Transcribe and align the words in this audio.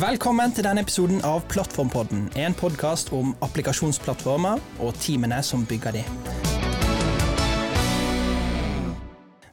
Velkommen 0.00 0.48
til 0.56 0.64
denne 0.64 0.80
episoden 0.80 1.18
av 1.28 1.42
Plattformpodden, 1.50 2.22
en 2.40 2.54
podkast 2.56 3.10
om 3.12 3.34
applikasjonsplattformer 3.44 4.60
og 4.80 4.94
teamene 4.96 5.42
som 5.44 5.66
bygger 5.68 5.98
de. 5.98 6.04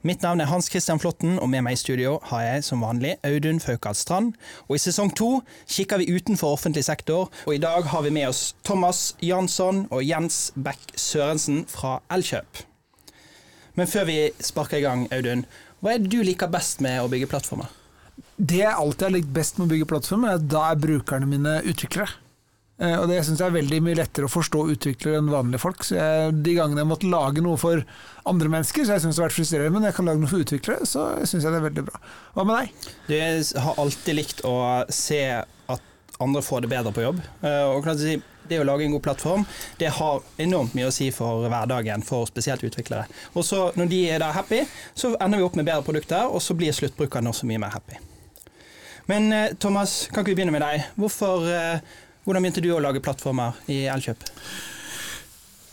Mitt 0.08 0.22
navn 0.24 0.40
er 0.40 0.48
Hans 0.48 0.70
Christian 0.72 1.02
Flåtten, 1.04 1.36
og 1.44 1.50
med 1.52 1.66
meg 1.66 1.76
i 1.76 1.82
studio 1.82 2.14
har 2.30 2.46
jeg 2.46 2.64
som 2.64 2.86
vanlig 2.86 3.18
Audun 3.28 3.60
Faukal 3.60 3.98
Strand. 4.00 4.38
Og 4.70 4.78
I 4.78 4.84
sesong 4.86 5.12
to 5.20 5.42
kikker 5.68 6.00
vi 6.00 6.14
utenfor 6.16 6.56
offentlig 6.56 6.86
sektor, 6.88 7.28
og 7.44 7.52
i 7.52 7.60
dag 7.60 7.90
har 7.92 8.06
vi 8.06 8.14
med 8.16 8.30
oss 8.30 8.54
Thomas 8.64 9.18
Jansson 9.20 9.84
og 9.92 10.06
Jens 10.08 10.54
Beck 10.56 10.96
Sørensen 10.96 11.66
fra 11.68 11.98
Elkjøp. 12.08 12.64
Men 13.76 13.92
før 13.92 14.08
vi 14.08 14.22
sparker 14.40 14.80
i 14.80 14.88
gang, 14.88 15.10
Audun, 15.12 15.44
hva 15.82 15.98
er 15.98 16.00
det 16.06 16.14
du 16.16 16.24
liker 16.24 16.48
best 16.56 16.80
med 16.80 17.02
å 17.04 17.12
bygge 17.12 17.28
plattformer? 17.36 17.77
Det 18.38 18.60
jeg 18.62 18.70
alltid 18.74 19.02
har 19.08 19.14
likt 19.16 19.34
best 19.34 19.58
med 19.58 19.66
å 19.68 19.72
bygge 19.74 19.90
plattformer, 19.90 20.30
er 20.36 20.40
at 20.42 20.48
da 20.52 20.64
er 20.72 20.82
brukerne 20.82 21.26
mine 21.30 21.56
utviklere. 21.66 22.12
Eh, 22.80 22.94
Og 23.02 23.08
det 23.10 23.24
syns 23.26 23.40
jeg 23.42 23.48
er 23.50 23.56
veldig 23.56 23.80
mye 23.82 23.98
lettere 23.98 24.28
å 24.28 24.30
forstå 24.30 24.60
utviklere 24.76 25.18
enn 25.18 25.32
vanlige 25.34 25.64
folk. 25.64 25.82
Så 25.82 25.96
jeg, 25.98 26.36
De 26.46 26.54
gangene 26.54 26.84
jeg 26.84 26.90
måtte 26.92 27.10
lage 27.10 27.42
noe 27.42 27.58
for 27.58 27.82
andre 28.30 28.50
mennesker, 28.54 28.86
så 28.86 28.94
jeg 28.94 29.02
synes 29.02 29.16
det 29.18 29.24
har 29.24 29.30
vært 29.32 29.38
frustrerende, 29.40 29.74
men 29.74 29.88
jeg 29.90 29.96
kan 29.98 30.06
lage 30.06 30.22
noe 30.22 30.30
for 30.30 30.44
utviklere, 30.46 30.86
så 30.86 31.08
syns 31.26 31.44
jeg 31.48 31.52
det 31.56 31.58
er 31.64 31.66
veldig 31.70 31.86
bra. 31.90 32.02
Hva 32.36 32.46
med 32.46 32.60
deg? 32.62 32.92
Du 33.10 33.60
har 33.66 33.80
alltid 33.82 34.16
likt 34.20 34.44
å 34.46 34.56
se 34.94 35.22
at 35.42 35.82
andre 36.22 36.42
får 36.46 36.62
det 36.62 36.70
bedre 36.76 36.94
på 36.94 37.02
jobb. 37.08 37.24
Eh, 37.42 37.64
Og 37.74 37.82
klart 37.88 37.98
å 37.98 38.06
si, 38.06 38.20
det 38.48 38.62
å 38.62 38.68
lage 38.70 38.86
en 38.86 38.94
god 38.96 39.04
plattform 39.04 39.42
det 39.78 39.90
har 39.98 40.22
enormt 40.40 40.74
mye 40.78 40.88
å 40.88 40.94
si 40.94 41.10
for 41.12 41.50
hverdagen 41.50 42.06
for 42.06 42.30
spesielt 42.30 42.62
utviklere. 42.64 43.10
Og 43.36 43.44
så 43.44 43.72
Når 43.76 43.90
de 43.90 44.04
er 44.10 44.20
da 44.20 44.32
happy, 44.32 44.62
så 44.96 45.16
ender 45.20 45.40
vi 45.42 45.44
opp 45.50 45.56
med 45.58 45.66
bedre 45.66 45.84
produkter, 45.84 46.30
og 46.30 46.40
så 46.42 46.54
blir 46.56 46.72
sluttbrukeren 46.72 47.28
også 47.28 47.50
mye 47.50 47.60
mer 47.60 47.74
happy. 47.74 47.98
Men 49.08 49.34
eh, 49.34 49.54
Thomas, 49.60 50.08
kan 50.12 50.22
ikke 50.22 50.34
vi 50.34 50.42
begynne 50.42 50.52
med 50.52 50.64
deg? 50.66 50.88
Hvorfor, 51.00 51.46
eh, 51.48 52.00
hvordan 52.26 52.44
begynte 52.44 52.64
du 52.64 52.74
å 52.76 52.82
lage 52.84 53.00
plattformer 53.04 53.56
i 53.72 53.86
Elkjøp? 53.88 54.26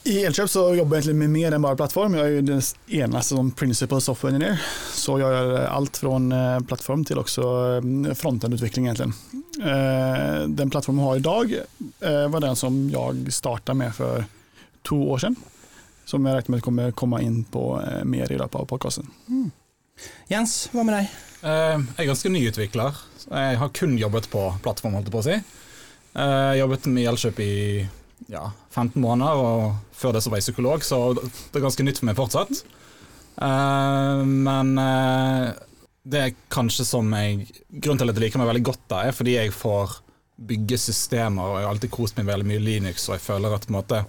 I 0.04 0.20
Elkjøp 0.28 0.50
så 0.52 0.62
jobber 0.76 1.00
jeg 1.00 1.08
egentlig 1.08 1.16
med 1.24 1.32
mer 1.32 1.56
enn 1.56 1.64
bare 1.64 1.78
plattform. 1.80 2.14
Jeg 2.14 2.28
er 2.28 2.36
jo 2.36 2.44
den 2.46 2.62
eneste 3.00 3.38
som 3.38 3.48
principal 3.58 4.04
software 4.04 4.36
engineer. 4.36 4.62
Så 4.94 5.16
jeg 5.18 5.34
gjør 5.34 5.64
alt 5.64 5.98
fra 5.98 6.20
eh, 6.20 6.60
plattform 6.70 7.02
til 7.08 7.22
også 7.24 7.48
frontendutvikling, 8.20 8.86
egentlig. 8.92 9.10
Den 9.54 10.70
plattformen 10.70 11.00
vi 11.00 11.08
har 11.08 11.18
i 11.18 11.24
dag, 11.24 11.52
var 12.30 12.42
den 12.42 12.56
som 12.58 12.78
jeg 12.90 13.34
starta 13.34 13.74
med 13.78 13.94
for 13.94 14.26
to 14.86 14.98
år 15.14 15.22
siden. 15.22 15.36
Som 16.10 16.26
jeg 16.26 16.36
regner 16.36 16.56
med 16.56 16.64
kommer 16.66 16.96
komme 16.98 17.22
inn 17.24 17.42
på 17.48 17.68
mer 18.04 18.34
i 18.34 18.38
løpet 18.38 18.60
av 18.60 18.66
podkasten. 18.68 19.08
Jens, 20.30 20.54
hva 20.72 20.84
med 20.86 20.96
deg? 20.98 21.10
Eh, 21.44 21.76
Jeg 21.96 22.04
er 22.04 22.10
ganske 22.10 22.32
nyutvikler. 22.32 22.96
Jeg 23.30 23.58
har 23.60 23.72
kun 23.76 23.96
jobbet 24.00 24.28
på 24.32 24.42
plattform, 24.64 24.96
holdt 24.98 25.08
jeg 25.10 25.14
på 25.14 25.22
å 25.22 25.26
si. 25.26 25.36
Eh, 26.14 26.50
Jeg 26.54 26.62
jobbet 26.62 26.86
med 26.92 27.08
Elkjøp 27.12 27.40
i 27.44 27.52
ja, 28.30 28.46
15 28.72 29.00
måneder, 29.02 29.36
og 29.36 29.74
før 29.92 30.12
det 30.16 30.22
så 30.24 30.30
var 30.32 30.40
jeg 30.40 30.48
psykolog, 30.48 30.84
så 30.86 30.98
det 31.18 31.58
er 31.60 31.64
ganske 31.66 31.84
nytt 31.84 31.98
for 32.00 32.08
meg 32.08 32.16
fortsatt. 32.18 32.64
Eh, 33.42 34.24
Men 34.24 34.74
det 36.04 36.20
er 36.20 36.34
kanskje 36.52 36.84
som 36.84 37.08
jeg 37.16 37.46
Grunnen 37.80 37.98
til 38.02 38.10
at 38.10 38.16
jeg 38.18 38.26
liker 38.26 38.38
meg 38.42 38.50
veldig 38.52 38.66
godt 38.70 38.82
da, 38.92 39.04
er 39.08 39.12
fordi 39.16 39.38
jeg 39.38 39.52
får 39.56 40.00
bygge 40.44 40.76
systemer, 40.78 41.42
og 41.46 41.58
jeg 41.58 41.64
har 41.66 41.72
alltid 41.74 41.90
kost 41.94 42.16
meg 42.18 42.26
veldig 42.26 42.46
mye 42.50 42.60
Linux, 42.62 43.08
og 43.08 43.14
jeg 43.16 43.22
føler 43.24 43.54
at 43.54 43.66
på 43.66 43.70
en 43.72 43.78
måte 43.78 44.00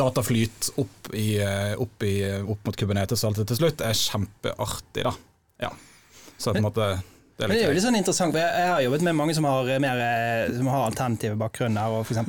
dataflyt 0.00 0.70
opp, 0.80 1.12
i, 1.14 1.38
eh, 1.42 1.74
opp, 1.80 2.02
i, 2.06 2.16
opp 2.40 2.66
mot 2.66 2.76
Kubernetes 2.76 3.24
og 3.24 3.30
alt 3.30 3.42
det 3.42 3.48
til 3.50 3.60
slutt 3.62 3.84
er 3.86 3.96
kjempeartig, 3.96 5.06
da. 5.06 5.14
Ja. 5.66 5.72
Så 6.40 6.54
på 6.54 6.60
en 6.60 6.66
måte 6.66 6.90
det 7.40 7.46
er 7.46 7.50
Men 7.50 7.56
det 7.56 7.64
er 7.64 7.70
jo 7.70 7.76
litt 7.78 7.84
sånn 7.86 7.96
interessant, 7.96 8.34
for 8.34 8.42
jeg, 8.42 8.68
har 8.70 8.82
jobbet 8.84 9.04
med 9.08 9.16
mange 9.16 9.34
som 9.36 9.46
har, 9.48 9.70
mer, 9.80 10.02
eh, 10.04 10.52
som 10.58 10.68
har 10.68 10.86
alternative 10.90 11.38
bakgrunner, 11.40 11.94
og 11.96 12.04
f.eks. 12.04 12.20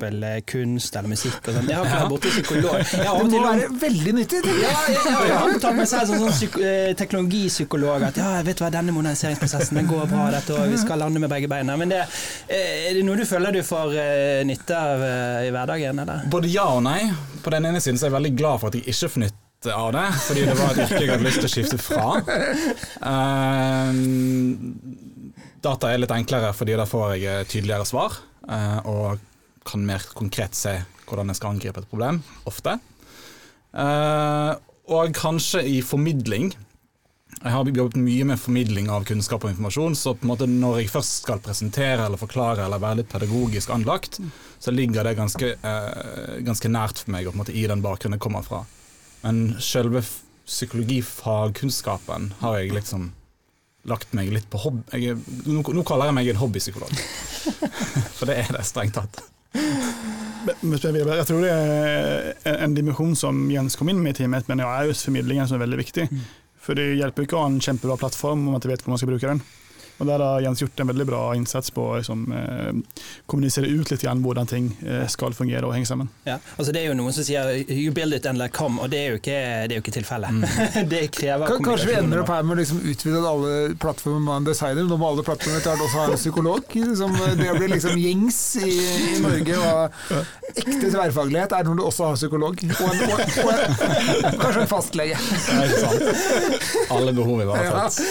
kunst 0.47 0.95
eller 0.95 1.11
musikk 1.11 1.49
og 1.51 1.57
sånn. 1.57 1.67
Jeg 1.67 1.79
har 1.79 1.89
ikke 1.89 1.99
vært 1.99 2.13
borti 2.15 2.33
psykolog. 2.37 2.77
Jeg 2.79 3.07
har 3.09 3.19
Det 3.31 3.39
må 3.39 3.43
være 3.45 3.67
veldig 3.81 4.13
nyttig. 4.17 4.39
Ja, 4.61 4.71
jeg. 4.87 4.97
jeg 5.07 5.35
har 5.35 5.57
tatt 5.63 5.77
meg 5.77 5.89
selv 5.91 6.11
som 6.11 6.23
sånn 6.23 6.63
eh, 6.63 6.93
teknologipsykolog 6.99 8.07
at 8.07 8.19
ja, 8.19 8.31
jeg 8.39 8.47
vet 8.49 8.63
hva, 8.63 8.71
denne 8.73 8.95
moderniseringsprosessen 8.95 9.79
den 9.79 9.89
går 9.89 10.07
bra 10.11 10.29
dette 10.33 10.55
og 10.55 10.71
vi 10.71 10.79
skal 10.79 11.01
lande 11.03 11.21
med 11.23 11.31
begge 11.31 11.51
beina. 11.51 11.77
Men 11.79 11.91
det, 11.91 12.01
eh, 12.47 12.89
er 12.89 12.97
det 12.97 13.05
noe 13.07 13.19
du 13.19 13.27
føler 13.27 13.55
du 13.55 13.61
får 13.67 13.95
eh, 13.99 14.41
nytte 14.47 14.77
av 14.77 15.05
eh, 15.05 15.47
i 15.49 15.53
hverdagen, 15.53 16.03
eller? 16.05 16.25
Både 16.31 16.51
ja 16.51 16.67
og 16.71 16.83
nei. 16.87 17.03
På 17.43 17.53
den 17.53 17.67
ene 17.69 17.81
siden 17.83 17.99
så 17.99 18.07
er 18.07 18.13
jeg 18.13 18.19
veldig 18.19 18.35
glad 18.37 18.61
for 18.61 18.71
at 18.71 18.79
jeg 18.79 18.87
ikke 18.91 19.15
får 19.15 19.25
nytte 19.27 19.40
av 19.69 19.91
det, 19.93 20.07
fordi 20.25 20.45
det 20.47 20.55
var 20.57 20.71
et 20.73 20.79
yrke 20.87 21.01
jeg 21.03 21.11
hadde 21.11 21.25
lyst 21.27 21.41
til 21.43 21.49
å 21.49 21.53
skifte 21.53 21.77
fra. 21.81 22.05
Eh, 23.11 23.99
data 25.61 25.91
er 25.91 26.01
litt 26.01 26.13
enklere 26.15 26.49
fordi 26.57 26.77
da 26.79 26.87
får 26.89 27.13
jeg 27.13 27.27
eh, 27.29 27.43
tydeligere 27.49 27.85
svar, 27.85 28.17
eh, 28.49 28.79
og 28.89 29.21
kan 29.67 29.85
mer 29.85 30.01
konkret 30.17 30.57
se 30.57 30.79
hvordan 31.05 31.29
jeg 31.29 31.37
skal 31.37 31.53
angripe 31.53 31.83
et 31.83 31.91
problem, 31.91 32.21
ofte. 32.49 32.79
Eh, 33.77 34.51
og 34.91 35.13
kanskje 35.15 35.61
i 35.69 35.77
formidling. 35.85 36.51
Jeg 37.41 37.53
har 37.53 37.69
jobbet 37.69 38.01
mye 38.01 38.25
med 38.33 38.41
formidling 38.41 38.89
av 38.91 39.05
kunnskap 39.07 39.45
og 39.45 39.53
informasjon, 39.53 39.95
så 39.95 40.15
på 40.17 40.25
en 40.25 40.33
måte 40.33 40.49
når 40.49 40.81
jeg 40.81 40.91
først 40.91 41.21
skal 41.21 41.39
presentere 41.43 42.09
eller 42.09 42.19
forklare 42.19 42.65
eller 42.65 42.81
være 42.81 43.03
litt 43.03 43.13
pedagogisk 43.13 43.71
anlagt, 43.73 44.19
så 44.61 44.73
ligger 44.73 45.07
det 45.07 45.15
ganske, 45.17 45.53
ganske 46.43 46.69
nært 46.69 47.01
for 47.01 47.13
meg 47.15 47.25
og 47.25 47.33
på 47.33 47.37
en 47.37 47.43
måte 47.45 47.55
i 47.55 47.63
den 47.71 47.81
bakgrunnen 47.85 48.19
jeg 48.19 48.25
kommer 48.27 48.45
fra. 48.45 48.65
Men 49.23 49.55
selve 49.61 50.01
psykologifagkunnskapen 50.47 52.33
har 52.39 52.57
jeg 52.59 52.71
liksom 52.75 53.11
lagt 53.89 54.11
meg 54.13 54.29
litt 54.33 54.47
på 54.53 54.59
hobby... 54.61 54.81
Jeg, 55.01 55.17
nå, 55.47 55.61
nå 55.73 55.83
kaller 55.87 56.09
jeg 56.11 56.15
meg 56.17 56.27
en 56.33 56.39
hobbypsykolog. 56.41 56.91
For 58.17 58.29
det 58.29 58.35
er 58.43 58.51
det 58.57 58.65
strengt 58.67 58.93
tatt. 58.97 59.21
Jeg 60.45 61.25
tror 61.29 61.41
det 61.43 61.49
er 61.53 62.35
en- 62.49 62.59
en 62.67 62.75
dimensjon 62.77 63.15
som 63.17 63.43
Jens 63.53 63.75
kom 63.77 63.89
inn 63.93 64.01
med 64.01 64.15
i 64.15 64.19
teamet, 64.23 64.47
men 64.49 64.57
det 64.61 64.65
er 64.69 64.87
just 64.89 65.05
formidlingen 65.05 65.47
som 65.49 65.57
er 65.57 65.65
veldig 65.65 65.79
viktig. 65.81 66.05
For 66.61 66.77
det 66.77 66.91
hjelper 66.99 67.25
ikke 67.25 67.37
å 67.37 67.43
ha 67.45 67.49
en 67.49 67.61
kjempebra 67.61 67.97
plattform 68.01 68.39
om 68.45 68.51
man 68.53 68.61
ikke 68.61 68.71
vet 68.73 68.81
hvordan 68.85 68.93
man 68.95 69.01
skal 69.01 69.11
bruke 69.13 69.29
den. 69.33 69.41
Og 69.99 70.07
Der 70.07 70.17
har 70.23 70.41
Jens 70.41 70.61
gjort 70.63 70.79
en 70.81 70.87
veldig 70.89 71.05
bra 71.05 71.19
innsats 71.35 71.69
på 71.75 71.83
å 71.91 71.97
liksom, 71.99 72.23
eh, 72.33 72.71
kommunisere 73.29 73.67
ut 73.69 73.91
litt 73.91 74.01
igjen 74.03 74.21
hvordan 74.23 74.47
ting 74.49 74.71
eh, 74.85 75.05
skal 75.11 75.33
fungere 75.37 75.65
og 75.67 75.73
henge 75.75 75.85
sammen. 75.85 76.09
Ja, 76.25 76.39
altså 76.57 76.71
Det 76.73 76.81
er 76.81 76.87
jo 76.89 76.95
noen 76.97 77.13
som 77.13 77.23
sier 77.23 77.51
'you 77.67 77.91
build 77.93 78.13
it 78.13 78.25
and 78.25 78.37
let 78.37 78.51
come', 78.53 78.79
og 78.81 78.89
det 78.89 78.97
er 78.99 79.09
jo 79.11 79.17
ikke, 79.21 79.37
det 79.67 79.71
er 79.71 79.77
jo 79.77 79.83
ikke 79.83 79.95
tilfellet. 79.99 80.29
det 80.93 81.11
krever 81.11 81.47
Kan- 81.47 81.63
Kanskje 81.63 81.87
vi 81.87 81.93
ender 81.99 82.21
opp 82.23 82.29
her 82.33 82.43
med 82.43 82.57
å 82.57 82.59
liksom 82.61 82.81
utvide 82.81 83.21
alle 83.27 83.75
plattformer 83.75 84.19
med 84.25 84.35
en 84.37 84.43
designer. 84.49 84.83
Nå 84.89 84.97
må 84.97 85.07
alle 85.11 85.23
plattformer 85.23 85.59
etter 85.61 85.77
også 85.85 85.97
ha 85.99 86.05
en 86.11 86.17
psykolog. 86.17 86.63
Som 86.97 87.13
det 87.37 87.51
blir 87.57 87.69
liksom 87.75 87.97
gjengs 87.97 88.39
i, 88.57 88.71
i 89.15 89.19
Norge. 89.21 89.57
Og 89.57 90.55
ekte 90.55 90.89
tverrfaglighet 90.91 91.51
er 91.53 91.63
når 91.69 91.75
du 91.77 91.83
også 91.85 92.09
har 92.09 92.15
psykolog. 92.15 92.57
Og, 92.57 92.89
en, 92.89 93.03
og, 93.11 93.19
og, 93.45 93.53
en, 93.53 94.39
kanskje 94.41 94.61
en 94.65 94.67
fastlege. 94.71 95.17
Det 95.21 95.61
er 95.61 95.77
sant. 95.85 96.89
Alle 96.91 97.13
behov 97.13 97.41
ivaretatt. 97.45 98.01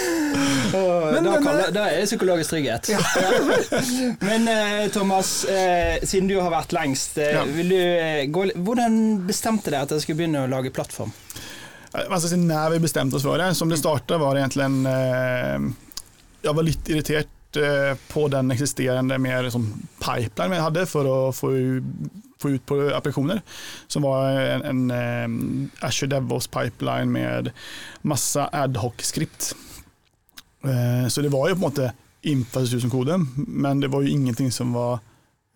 Men- 0.70 1.24
men, 1.24 1.79
eh, 1.80 1.94
er 1.96 2.04
det 2.04 2.10
psykologisk 2.10 2.52
trygghet. 2.54 2.90
Men 4.28 4.48
eh, 4.48 4.86
Thomas, 4.94 5.32
eh, 5.44 5.98
siden 6.04 6.28
du 6.30 6.36
har 6.40 6.52
vært 6.52 6.74
lengst, 6.76 7.18
eh, 7.18 8.24
gå, 8.30 8.46
hvordan 8.56 9.00
bestemte 9.28 9.72
dere 9.72 9.86
at 9.86 9.92
dere 9.92 10.04
skulle 10.04 10.20
begynne 10.22 10.44
å 10.44 10.50
lage 10.50 10.72
plattform? 10.74 11.12
Altså, 11.90 12.36
När 12.36 12.70
vi 12.70 12.78
bestemte 12.78 13.16
oss 13.16 13.26
for 13.26 13.38
det, 13.40 13.54
som 13.58 13.68
det 13.68 13.80
startet 13.80 14.20
var 14.20 14.34
det 14.36 14.44
egentlig 14.44 14.64
en 14.68 15.74
Jeg 16.40 16.54
var 16.54 16.62
litt 16.62 16.88
irritert 16.88 17.58
på 18.12 18.28
den 18.30 18.52
eksisterende 18.54 19.18
mer 19.18 19.42
liksom, 19.42 19.64
pipeline 19.98 20.54
vi 20.54 20.60
hadde 20.62 20.84
for 20.86 21.08
å 21.10 21.16
få, 21.34 21.50
få 22.40 22.52
ut 22.54 22.66
på 22.66 22.78
applikasjoner. 22.94 23.42
Som 23.90 24.06
var 24.06 24.38
en, 24.38 24.62
en 24.62 24.84
eh, 24.94 25.88
Azure 25.88 26.12
DevOps 26.14 26.46
pipeline 26.46 27.10
med 27.12 27.50
masse 28.06 28.46
adhoc-skript. 28.52 29.50
Eh, 30.64 31.08
så 31.08 31.22
det 31.22 31.32
var 31.32 31.48
jo 31.48 31.56
på 31.56 31.60
en 31.60 31.68
måte 31.68 31.92
infrastruktur 32.22 32.80
som 32.80 32.92
kode, 32.92 33.16
men 33.36 33.80
det 33.80 33.88
var 33.92 34.02
jo 34.04 34.12
ingenting 34.12 34.50
som 34.52 34.74
var 34.76 34.98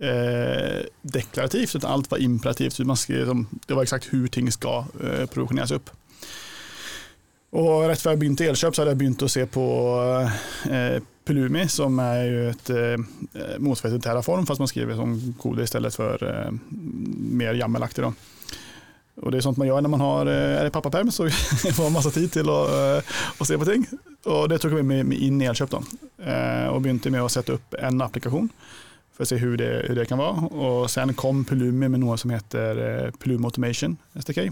eh, 0.01 0.87
deklarativt, 1.03 1.77
utan 1.77 1.91
alt 1.91 2.11
var 2.11 2.23
imperativt. 2.23 2.77
Det 2.77 3.75
var 3.75 3.83
exakt 3.83 4.09
hur 4.13 4.27
ting 4.29 4.53
skal 4.53 4.89
eh, 5.01 5.27
produksjoneres 5.27 5.77
opp. 5.77 5.93
Og 7.55 7.85
rett 7.87 8.01
før 8.03 8.17
jeg 8.17 8.25
begynte 8.25 8.49
Elkjøp, 8.51 8.75
så 8.75 8.83
hadde 8.83 8.97
jeg 8.97 9.03
begynt 9.05 9.23
å 9.23 9.31
se 9.31 9.45
på 9.47 9.65
Pulumi, 11.25 11.69
som 11.71 12.01
er 12.03 12.23
jo 12.27 12.41
et 12.51 12.71
eh, 12.75 13.59
motsvar 13.63 13.95
til 13.95 14.03
Terraform, 14.03 14.49
fast 14.49 14.61
man 14.61 14.69
skriver 14.69 14.99
som 14.99 15.15
kode 15.41 15.65
i 15.65 15.71
stedet 15.71 15.93
for 15.95 16.21
mer 16.69 17.57
jammelaktig. 17.57 18.11
Og 19.23 19.31
det 19.31 19.39
er 19.39 19.45
sånt 19.47 19.59
man 19.61 19.69
gjør 19.69 19.85
når 19.85 19.93
man 19.93 20.03
har, 20.03 20.31
eh, 20.31 20.55
er 20.59 20.69
i 20.69 20.73
pappaperm, 20.75 21.11
så 21.15 21.29
får 21.77 21.85
man 21.87 21.99
masse 21.99 22.11
tid 22.15 22.33
til 22.35 22.51
å, 22.51 22.59
eh, 22.67 23.13
å 23.39 23.47
se 23.47 23.59
på 23.61 23.69
ting. 23.69 23.85
Og 24.33 24.49
det 24.51 24.59
tok 24.63 24.75
vi 24.75 24.87
med 24.87 25.13
inn 25.15 25.39
i 25.43 25.47
Elkjøp, 25.51 25.77
da. 25.77 25.83
Eh, 26.25 26.67
og 26.73 26.83
begynte 26.83 27.13
med 27.15 27.23
å 27.23 27.31
sette 27.31 27.55
opp 27.59 27.79
en 27.79 28.03
applikasjon 28.03 28.51
for 29.15 29.23
å 29.23 29.29
se 29.31 29.39
hvordan 29.39 29.61
det, 29.63 29.71
hur 29.87 30.01
det 30.01 30.09
kan 30.11 30.19
være. 30.19 30.51
Og 30.51 30.89
sen 30.91 31.15
kom 31.19 31.45
Pulumi 31.47 31.93
med 31.93 32.03
noe 32.03 32.19
som 32.19 32.35
heter 32.35 33.13
Pulumi 33.23 33.47
Automation 33.47 33.95
SDK, 34.19 34.49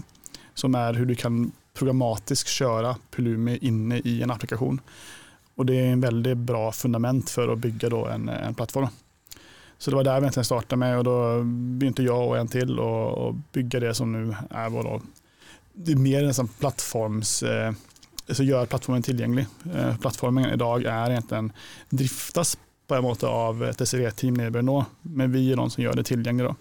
som 0.55 0.79
er 0.79 0.95
hvordan 0.95 1.11
du 1.11 1.19
kan 1.19 1.43
programmatisk 1.75 2.47
kjøre 2.53 2.95
Pulumi 3.11 3.57
inne 3.67 3.99
i 4.07 4.21
en 4.23 4.31
applikasjon. 4.31 4.79
Og 5.59 5.67
det 5.67 5.75
er 5.77 5.91
en 5.91 6.05
veldig 6.05 6.37
bra 6.47 6.69
fundament 6.73 7.29
for 7.29 7.51
å 7.51 7.59
bygge 7.59 7.91
en, 8.13 8.29
en 8.31 8.55
plattform. 8.57 8.87
Så 9.83 9.89
det 9.89 9.95
var 9.95 10.03
där 10.03 10.19
vi 10.19 10.23
egentligen 10.23 10.45
startade 10.45 10.75
med 10.75 10.97
och 10.97 11.03
då 11.03 11.43
begynte 11.43 12.03
jag 12.03 12.27
och 12.27 12.37
en 12.37 12.47
till 12.47 12.79
å 12.79 13.39
bygge 13.51 13.79
det 13.79 13.93
som 13.93 14.11
nu 14.11 14.35
är 14.49 14.69
vår 14.69 15.01
det 15.73 15.91
är 15.91 15.95
mer 15.95 16.23
en 16.23 16.33
sån 16.33 16.47
plattforms, 16.47 17.43
eh, 17.43 17.73
så 18.29 18.43
gör 18.43 18.65
plattformen 18.65 19.01
tillgänglig. 19.01 19.45
Eh, 19.75 19.97
plattformen 19.97 20.45
idag 20.45 20.83
är 20.83 21.09
egentligen 21.09 21.51
driftas 21.89 22.57
på 22.87 22.95
en 22.95 23.03
måte 23.03 23.27
av 23.27 23.63
ett 23.63 23.87
SRE-team 23.87 24.33
nere 24.33 24.47
i 24.47 24.83
men 25.01 25.31
vi 25.31 25.51
är 25.51 25.55
de 25.55 25.69
som 25.69 25.83
gör 25.83 25.93
det 25.93 26.03
tillgängligt. 26.03 26.47
Då. 26.47 26.55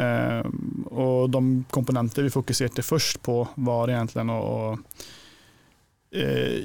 Eh, 0.00 0.46
och 0.86 1.30
de 1.30 1.64
komponenter 1.70 2.22
vi 2.22 2.30
fokuserte 2.30 2.82
først 2.82 3.22
på 3.22 3.48
var 3.54 3.88
egentligen 3.88 4.30
å, 4.30 4.72
eh, 4.72 4.78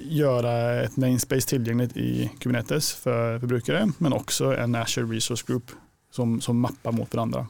göra 0.03 0.83
ett 0.83 0.97
namespace 0.97 1.47
tillgängligt 1.47 1.97
i 1.97 2.31
Kubernetes 2.39 2.93
för, 2.93 3.39
förbrukare, 3.39 3.91
men 3.97 4.13
också 4.13 4.55
en 4.57 4.75
Azure 4.75 5.15
Resource 5.15 5.43
Group 5.47 5.71
som, 6.11 6.41
som 6.41 6.59
mappar 6.59 6.91
mot 6.91 7.13
varandra. 7.13 7.47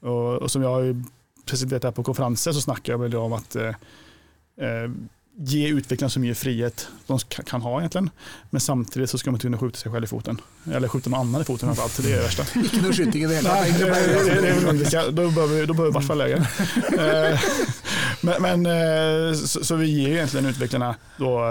Och, 0.00 0.34
och 0.34 0.50
som 0.50 0.62
jag 0.62 0.70
har 0.70 1.02
presenterat 1.46 1.84
här 1.84 1.90
på 1.90 2.02
konferenser 2.02 2.52
så 2.52 2.60
snackar 2.60 2.92
jag 2.92 2.98
väl 2.98 3.16
om 3.16 3.32
att 3.32 3.56
eh, 3.56 3.68
eh 4.56 4.90
ge 5.38 5.68
utvecklarna 5.68 6.10
så 6.10 6.20
mycket 6.20 6.38
frihet 6.38 6.88
de 7.06 7.18
kan 7.18 7.62
ha 7.62 7.78
egentligen. 7.78 8.10
Men 8.50 8.60
samtidigt 8.60 9.10
så 9.10 9.18
ska 9.18 9.30
man 9.30 9.34
inte 9.34 9.46
kunna 9.46 9.58
skjuta 9.58 9.78
sig 9.78 9.92
själv 9.92 10.04
i 10.04 10.06
foten. 10.06 10.40
Eller 10.72 10.88
skjuta 10.88 11.10
någon 11.10 11.20
annan 11.20 11.40
i 11.40 11.44
foten 11.44 11.68
framförallt. 11.68 12.02
Det 12.02 12.12
är 12.12 12.16
det 12.16 12.22
värsta. 12.22 12.42
Ikke 12.60 12.80
noe 12.82 12.92
skyting 12.92 13.22
i 13.22 13.26
det 13.26 13.42
det, 15.02 15.10
då 15.10 15.30
behöver 15.30 15.82
vi, 15.82 15.88
i 15.88 15.92
hvert 15.92 16.04
fall 16.04 16.18
läge. 16.18 16.36
Eh, 16.98 17.40
men, 18.20 18.42
men 18.42 18.66
eh, 18.66 19.34
så, 19.34 19.64
så, 19.64 19.76
vi 19.76 19.86
ger 19.86 20.08
egentligen 20.08 20.46
utvecklarna 20.46 20.94
då 21.18 21.44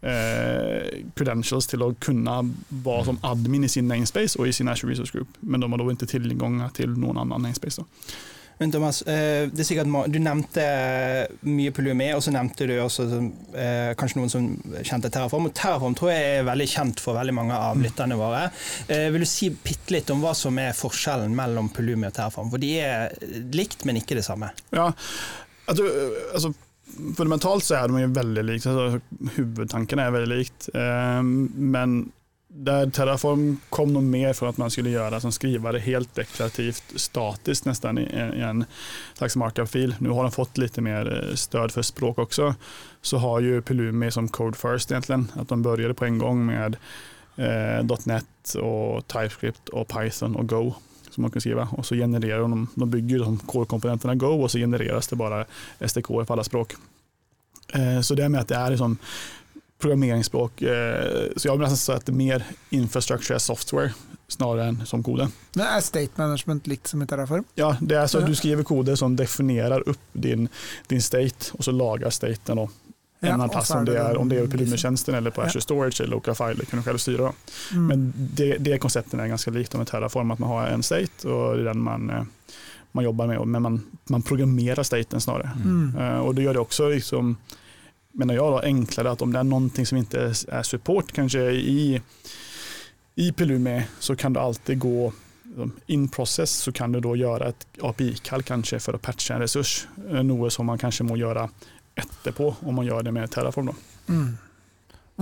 eh, 0.00 1.02
credentials 1.14 1.66
till 1.66 1.82
att 1.82 2.00
kunna 2.00 2.50
vara 2.68 3.04
som 3.04 3.18
admin 3.22 3.64
i 3.64 3.68
sin 3.68 3.88
namespace 3.88 4.38
och 4.38 4.48
i 4.48 4.52
sin 4.52 4.68
Azure 4.68 4.92
Resource 4.92 5.12
Group. 5.12 5.28
Men 5.40 5.60
de 5.60 5.72
har 5.72 5.78
då 5.78 5.90
inte 5.90 6.06
tillgång 6.06 6.70
till 6.74 6.90
någon 6.90 7.18
annan 7.18 7.42
namespace. 7.42 7.80
Då. 7.80 7.86
Men 8.62 8.70
Thomas, 8.70 9.02
eh, 9.02 9.48
er 9.50 9.66
sikkert, 9.66 9.90
du 10.12 10.18
nevnte 10.22 10.64
mye 11.50 11.72
polyomi, 11.74 12.12
og 12.14 12.22
så 12.22 12.30
nevnte 12.30 12.68
du 12.70 12.76
også 12.78 13.08
eh, 13.58 13.90
kanskje 13.98 14.20
noen 14.20 14.30
som 14.30 14.46
kjente 14.86 15.10
Terraform. 15.10 15.48
Og 15.48 15.56
Terraform 15.58 15.96
tror 15.98 16.12
jeg 16.12 16.36
er 16.36 16.46
veldig 16.46 16.68
kjent 16.70 17.02
for 17.02 17.18
veldig 17.18 17.34
mange 17.34 17.58
av 17.58 17.80
lytterne 17.82 18.18
våre. 18.20 18.44
Eh, 18.86 19.08
vil 19.10 19.26
du 19.26 19.28
si 19.28 19.50
bitte 19.50 19.96
litt 19.96 20.12
om 20.14 20.22
hva 20.22 20.36
som 20.38 20.60
er 20.62 20.78
forskjellen 20.78 21.34
mellom 21.34 21.72
polyomi 21.74 22.06
og 22.06 22.14
Terraform? 22.20 22.52
For 22.54 22.62
de 22.62 22.70
er 22.86 23.16
likt, 23.50 23.82
men 23.88 23.98
ikke 23.98 24.20
det 24.20 24.26
samme. 24.28 24.52
Ja, 24.70 24.92
altså, 25.66 25.88
altså 26.30 26.54
Fundamentalt 27.16 27.64
så 27.64 27.78
er 27.78 27.88
de 27.88 28.06
veldig 28.14 28.42
likt. 28.44 28.66
Altså, 28.68 29.00
hovedtanken 29.38 30.02
er 30.02 30.10
veldig 30.12 30.38
likt. 30.42 30.66
Men 30.76 32.02
där 32.54 32.90
Terraform 32.90 33.60
kom 33.68 33.92
nog 33.92 34.02
mer 34.02 34.32
för 34.32 34.46
att 34.46 34.56
man 34.56 34.70
skulle 34.70 34.90
göra 34.90 35.20
som 35.20 35.32
skrivare 35.32 35.78
helt 35.78 36.14
deklarativt 36.14 36.84
statiskt 36.96 37.64
nästan 37.64 37.98
i, 37.98 38.08
en 38.42 38.64
slags 39.14 39.36
markup-fil. 39.36 39.94
Nu 39.98 40.10
har 40.10 40.22
de 40.22 40.32
fått 40.32 40.58
lite 40.58 40.80
mer 40.80 41.28
eh, 41.28 41.34
stöd 41.34 41.72
för 41.72 41.82
språk 41.82 42.18
också. 42.18 42.54
Så 43.02 43.16
har 43.16 43.40
ju 43.40 43.62
Pelumi 43.62 44.10
som 44.10 44.28
code 44.28 44.56
first 44.58 44.90
egentligen, 44.90 45.32
att 45.34 45.48
de 45.48 45.62
började 45.62 45.94
på 45.94 46.04
en 46.04 46.18
gång 46.18 46.46
med 46.46 46.76
eh, 47.36 47.98
.NET 48.04 48.54
och 48.54 49.06
TypeScript 49.06 49.68
och 49.68 49.88
Python 49.88 50.36
och 50.36 50.48
Go 50.48 50.74
som 51.10 51.22
man 51.22 51.30
kan 51.30 51.40
skriva 51.40 51.68
och 51.72 51.86
så 51.86 51.94
genererar 51.94 52.40
de, 52.40 52.68
de 52.74 52.90
bygger 52.90 53.18
de 53.18 53.38
core-komponenterna 53.38 54.14
Go 54.14 54.42
och 54.42 54.50
så 54.50 54.58
genereras 54.58 55.08
det 55.08 55.16
bara 55.16 55.44
SDK 55.86 56.06
för 56.06 56.32
alla 56.32 56.44
språk. 56.44 56.74
Eh, 57.72 58.00
så 58.00 58.14
det 58.14 58.28
med 58.28 58.40
att 58.40 58.48
det 58.48 58.54
är 58.54 58.70
liksom 58.70 58.98
programmeringsspråk. 59.82 60.62
Eh, 60.62 61.28
så 61.36 61.48
jag 61.48 61.52
vill 61.52 61.60
nästan 61.60 61.76
säga 61.76 61.98
att 61.98 62.06
det 62.06 62.12
är 62.12 62.14
mer 62.14 62.44
infrastructure 62.70 63.36
as 63.36 63.44
software 63.44 63.92
snarare 64.28 64.64
än 64.64 64.86
som 64.86 65.02
koden. 65.02 65.32
Men 65.54 65.66
är 65.66 65.80
state 65.80 66.10
management 66.14 66.66
likt 66.66 66.86
som 66.86 67.02
i 67.02 67.06
Terraform? 67.06 67.44
Ja, 67.54 67.76
det 67.80 67.94
är 67.94 68.06
så 68.06 68.18
att 68.18 68.26
du 68.26 68.34
skriver 68.34 68.62
koder 68.62 68.94
som 68.94 69.16
definierar 69.16 69.88
upp 69.88 70.00
din, 70.12 70.48
din 70.86 71.02
state 71.02 71.52
och 71.52 71.64
så 71.64 71.70
lagar 71.70 72.10
staten 72.10 72.56
då. 72.56 72.70
En 73.20 73.40
ja, 73.40 73.48
plats 73.48 73.70
om 73.70 73.84
det 73.84 73.98
är, 73.98 74.16
om 74.16 74.28
det 74.28 74.38
är 74.38 74.46
på 74.46 74.56
Lumen-tjänsten 74.56 75.14
eller 75.14 75.30
på 75.30 75.42
Azure 75.42 75.60
Storage 75.60 76.00
eller 76.00 76.10
Local 76.10 76.34
File, 76.34 76.54
det 76.54 76.66
kan 76.66 76.78
du 76.78 76.84
själv 76.84 76.98
styra. 76.98 77.32
Mm. 77.72 77.86
Men 77.86 78.12
det, 78.16 78.56
det 78.58 78.78
koncepten 78.78 79.20
är 79.20 79.26
ganska 79.26 79.50
likt 79.50 79.76
med 79.76 79.86
Terraform, 79.86 80.30
att 80.30 80.38
man 80.38 80.48
har 80.48 80.66
en 80.66 80.82
state 80.82 81.28
och 81.28 81.54
det 81.54 81.60
är 81.60 81.64
den 81.64 81.78
man, 81.78 82.10
eh, 82.10 82.22
man 82.92 83.04
jobbar 83.04 83.26
med, 83.26 83.46
men 83.46 83.62
man, 83.62 83.86
man 84.04 84.22
programmerar 84.22 84.82
staten 84.82 85.20
snarare. 85.20 85.50
Mm. 85.64 85.96
Uh, 85.96 86.18
och 86.18 86.34
det 86.34 86.42
gör 86.42 86.54
det 86.54 86.60
också 86.60 86.88
liksom, 86.88 87.36
menar 88.12 88.34
jag 88.34 88.52
då, 88.52 88.58
enklare 88.58 89.10
att 89.10 89.22
om 89.22 89.32
det 89.32 89.38
är 89.38 89.44
någonting 89.44 89.86
som 89.86 89.98
inte 89.98 90.34
är 90.48 90.62
support 90.62 91.12
kanske 91.12 91.40
i, 91.50 92.02
i 93.14 93.32
Pelume 93.32 93.84
så 93.98 94.16
kan 94.16 94.32
du 94.32 94.40
alltid 94.40 94.78
gå 94.78 95.12
liksom, 95.44 95.72
in 95.86 96.08
process 96.08 96.50
så 96.50 96.72
kan 96.72 96.92
du 96.92 97.00
då 97.00 97.16
göra 97.16 97.48
ett 97.48 97.66
API-kall 97.82 98.42
kanske 98.42 98.80
för 98.80 98.94
att 98.94 99.02
patcha 99.02 99.34
en 99.34 99.40
resurs. 99.40 99.88
Noe 100.22 100.50
som 100.50 100.66
man 100.66 100.78
kanskje 100.78 101.04
må 101.04 101.16
gjøre 101.16 101.48
etterpå 101.94 102.54
om 102.60 102.74
man 102.74 102.86
gjør 102.86 103.02
det 103.02 103.12
med 103.12 103.30
Terraform. 103.30 103.66
Da. 103.66 103.74
Mm. 104.08 104.36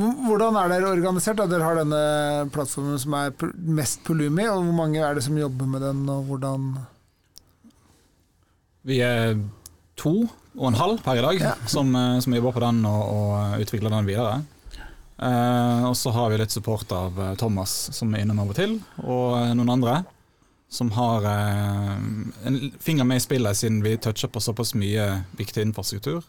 Hvordan 0.00 0.56
er 0.56 0.70
dere 0.70 0.92
organisert? 0.92 1.36
Da? 1.36 1.48
Dere 1.50 1.66
har 1.66 1.80
denne 1.80 2.50
plattformen 2.54 2.98
som 2.98 3.14
er 3.18 3.34
mest 3.54 4.04
Polumi, 4.06 4.46
og 4.48 4.62
hvor 4.62 4.76
mange 4.76 5.02
er 5.02 5.18
det 5.18 5.24
som 5.26 5.38
jobber 5.38 5.66
med 5.66 5.82
den, 5.84 6.06
og 6.08 6.30
hvordan 6.30 6.72
Vi 8.82 9.00
er 9.04 9.34
to 10.00 10.24
og 10.60 10.68
en 10.68 10.76
halv 10.76 11.00
per 11.04 11.16
i 11.16 11.24
dag 11.24 11.40
ja. 11.40 11.54
som, 11.68 11.94
eh, 11.96 12.18
som, 12.20 12.34
jobber 12.36 12.52
på 12.52 12.62
den 12.66 12.82
og, 12.88 13.02
og 13.16 13.62
utvikler 13.64 13.92
den 13.94 14.08
videre. 14.08 14.40
Eh, 15.20 15.84
og 15.88 15.96
så 15.96 16.12
har 16.12 16.30
vi 16.30 16.40
litt 16.40 16.52
support 16.52 16.92
av 16.96 17.16
eh, 17.20 17.34
Thomas 17.40 17.72
som 17.96 18.12
er 18.14 18.24
innom 18.24 18.42
av 18.44 18.52
og 18.52 18.58
til, 18.58 18.76
og 19.04 19.38
eh, 19.40 19.54
noen 19.56 19.72
andre 19.76 20.02
som 20.70 20.92
har 20.94 21.24
eh, 21.26 21.96
en 22.46 22.60
finger 22.80 23.08
med 23.08 23.18
i 23.20 23.24
spillet, 23.24 23.56
siden 23.56 23.80
vi 23.84 23.96
toucher 23.98 24.30
på 24.30 24.42
såpass 24.44 24.74
mye 24.78 25.08
viktig 25.40 25.64
infrastruktur. 25.64 26.22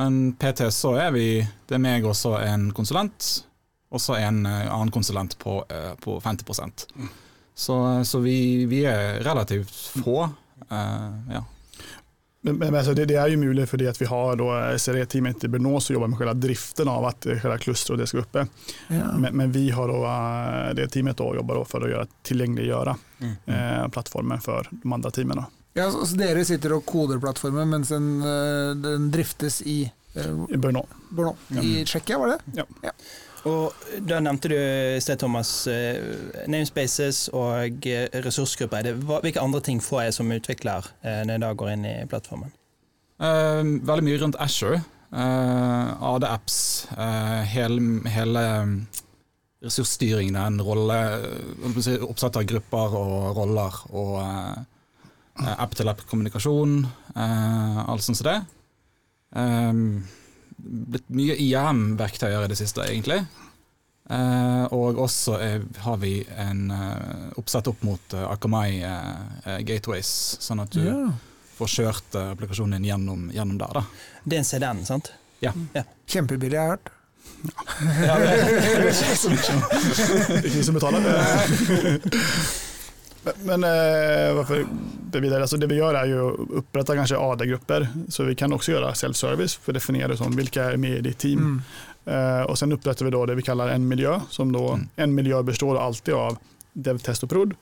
Men 0.00 0.32
PT 0.40 0.70
så 0.72 0.94
er 1.02 1.12
vi 1.12 1.24
Det 1.68 1.76
er 1.76 1.82
meg 1.82 2.04
og 2.06 2.16
så 2.16 2.36
en 2.40 2.70
konsulent, 2.74 3.44
og 3.90 4.00
så 4.00 4.16
en 4.22 4.44
annen 4.46 4.92
konsulent 4.94 5.36
på, 5.38 5.60
på 6.00 6.20
50 6.22 6.94
mm. 6.94 7.08
Så, 7.54 7.76
så 8.06 8.20
vi, 8.22 8.64
vi, 8.70 8.84
er 8.86 9.18
relativt 9.26 9.74
få. 10.00 10.28
ja. 10.70 11.42
Men, 12.42 12.56
men 12.56 12.74
alltså 12.74 12.94
det, 12.94 13.04
det, 13.04 13.16
er 13.20 13.28
jo 13.28 13.38
mulig 13.38 13.66
fordi 13.68 13.84
at 13.90 13.98
vi 14.00 14.06
har 14.08 14.40
SRE-teamet 14.78 15.44
i 15.44 15.48
Brno 15.52 15.80
som 15.80 15.94
jobber 15.94 16.08
med 16.08 16.18
selve 16.18 16.34
driften 16.40 16.88
av 16.88 17.04
at 17.10 17.26
klustret 17.60 18.08
skal 18.08 18.22
oppe. 18.22 18.46
Ja. 18.88 19.12
Men, 19.12 19.36
men, 19.36 19.52
vi 19.52 19.70
har 19.70 19.88
då, 19.88 20.04
eh, 20.04 20.74
det 20.74 20.88
teamet 20.88 21.16
då 21.16 21.34
jobber 21.36 21.54
då 21.54 21.60
å 21.60 21.66
att 21.84 21.90
göra, 21.90 22.06
tillgängliggöra 22.22 22.96
mm. 23.20 23.34
eh, 23.46 23.88
plattformen 23.88 24.40
for 24.40 24.68
de 24.70 24.92
andre 24.92 25.10
teamene. 25.10 25.44
Ja, 25.72 25.90
så, 25.90 26.06
så 26.06 26.16
dere 26.16 26.44
sitter 26.44 26.72
og 26.74 26.86
koder 26.88 27.20
plattformen 27.20 27.68
mens 27.70 27.92
den, 27.92 28.08
eh, 28.24 28.74
den 28.76 29.10
driftes 29.12 29.60
i, 29.62 29.82
eh, 30.14 30.44
I 30.48 30.56
Brno. 30.56 30.86
Brno. 31.10 31.36
I 31.62 31.84
Tsjekkia, 31.84 32.18
var 32.18 32.28
det? 32.28 32.38
Ja. 32.56 32.64
ja. 32.82 32.92
Og 33.48 33.72
Da 34.08 34.20
nevnte 34.20 34.50
du 34.52 34.56
i 34.56 35.00
sted, 35.00 35.18
Thomas, 35.20 35.66
eh, 35.70 35.96
namespaces 36.50 37.28
og 37.32 37.86
eh, 37.88 38.08
ressursgrupper. 38.24 38.92
Hvilke 39.00 39.40
andre 39.40 39.60
ting 39.64 39.80
får 39.82 40.02
jeg 40.02 40.16
som 40.18 40.32
utvikler 40.34 40.88
eh, 41.02 41.22
når 41.24 41.36
jeg 41.36 41.44
da 41.44 41.52
går 41.62 41.72
inn 41.74 41.86
i 41.88 41.96
plattformen? 42.10 42.52
Uh, 43.20 43.76
veldig 43.84 44.04
mye 44.06 44.20
rundt 44.20 44.40
Asher. 44.40 44.80
Uh, 45.12 46.14
AD-apps. 46.14 46.58
Uh, 46.92 47.40
hele, 47.48 48.00
hele 48.12 48.44
ressursstyringen, 49.64 50.36
den 50.36 50.62
rolle, 50.64 51.00
oppsett 52.06 52.38
av 52.40 52.46
grupper 52.48 52.96
og 52.96 53.36
roller. 53.36 53.82
Og 53.92 54.16
app-til-app-kommunikasjon. 55.40 56.80
alt 57.16 58.04
sånt 58.04 58.20
som 58.20 58.28
det. 58.28 58.40
Um, 59.30 60.02
blitt 60.64 61.08
mye 61.14 61.36
IAM-verktøyer 61.40 62.44
i 62.44 62.50
det 62.50 62.58
siste, 62.60 62.84
egentlig. 62.88 63.22
Uh, 64.10 64.66
og 64.74 64.98
også 64.98 65.36
er, 65.38 65.62
har 65.84 65.98
vi 66.02 66.16
en 66.34 66.64
uh, 66.74 67.28
oppsett 67.38 67.68
opp 67.70 67.84
mot 67.86 68.14
uh, 68.16 68.24
Akamai 68.32 68.82
gateways, 69.62 70.10
sånn 70.42 70.64
at 70.64 70.74
du 70.74 70.82
ja. 70.82 70.96
får 71.58 71.74
kjørt 71.76 72.16
applikasjonen 72.24 72.80
din 72.80 72.88
gjennom, 72.90 73.28
gjennom, 73.34 73.60
der. 73.60 73.78
Da. 73.78 73.84
Det 74.24 74.38
er 74.38 74.42
en 74.42 74.48
CDN, 74.48 74.82
sant? 74.88 75.12
Ja. 75.44 75.54
ja. 75.76 75.84
Kjempebillig, 76.10 76.58
jeg 76.58 76.64
har 76.64 76.74
hørt. 76.74 76.90
Ja, 78.02 78.16
det 78.18 78.26
er 78.32 78.38
ikke 80.40 80.56
vi 80.58 80.64
som 80.66 80.76
betaler. 80.76 81.00
Men 83.22 83.64
eh, 83.64 84.50
det, 85.10 85.20
vidare, 85.20 85.40
alltså 85.40 85.56
det 85.56 85.66
vi 85.66 85.74
gör 85.74 85.94
är 85.94 86.06
ju 86.06 86.28
att 86.28 86.50
upprätta 86.50 86.94
kanske 86.94 87.16
AD-grupper. 87.16 87.88
Så 88.08 88.24
vi 88.24 88.34
kan 88.34 88.52
också 88.52 88.72
göra 88.72 88.92
self-service 88.92 89.58
för 89.62 89.72
att 89.72 89.74
definiera 89.74 90.16
som 90.16 90.36
vilka 90.36 90.64
är 90.64 90.76
med 90.76 90.90
i 90.90 91.00
ditt 91.00 91.18
team. 91.18 91.62
Mm. 92.06 92.40
Eh, 92.40 92.42
och 92.42 92.58
sen 92.58 92.72
upprättar 92.72 93.04
vi 93.04 93.10
då 93.10 93.26
det 93.26 93.34
vi 93.34 93.42
kallar 93.42 93.68
en 93.68 93.88
miljö. 93.88 94.20
Som 94.28 94.52
då, 94.52 94.68
mm. 94.68 94.88
En 94.96 95.14
miljö 95.14 95.42
består 95.42 95.78
alltid 95.78 96.14
av 96.14 96.38
dev, 96.72 96.98
test 96.98 97.22
och 97.22 97.30
prod. 97.30 97.54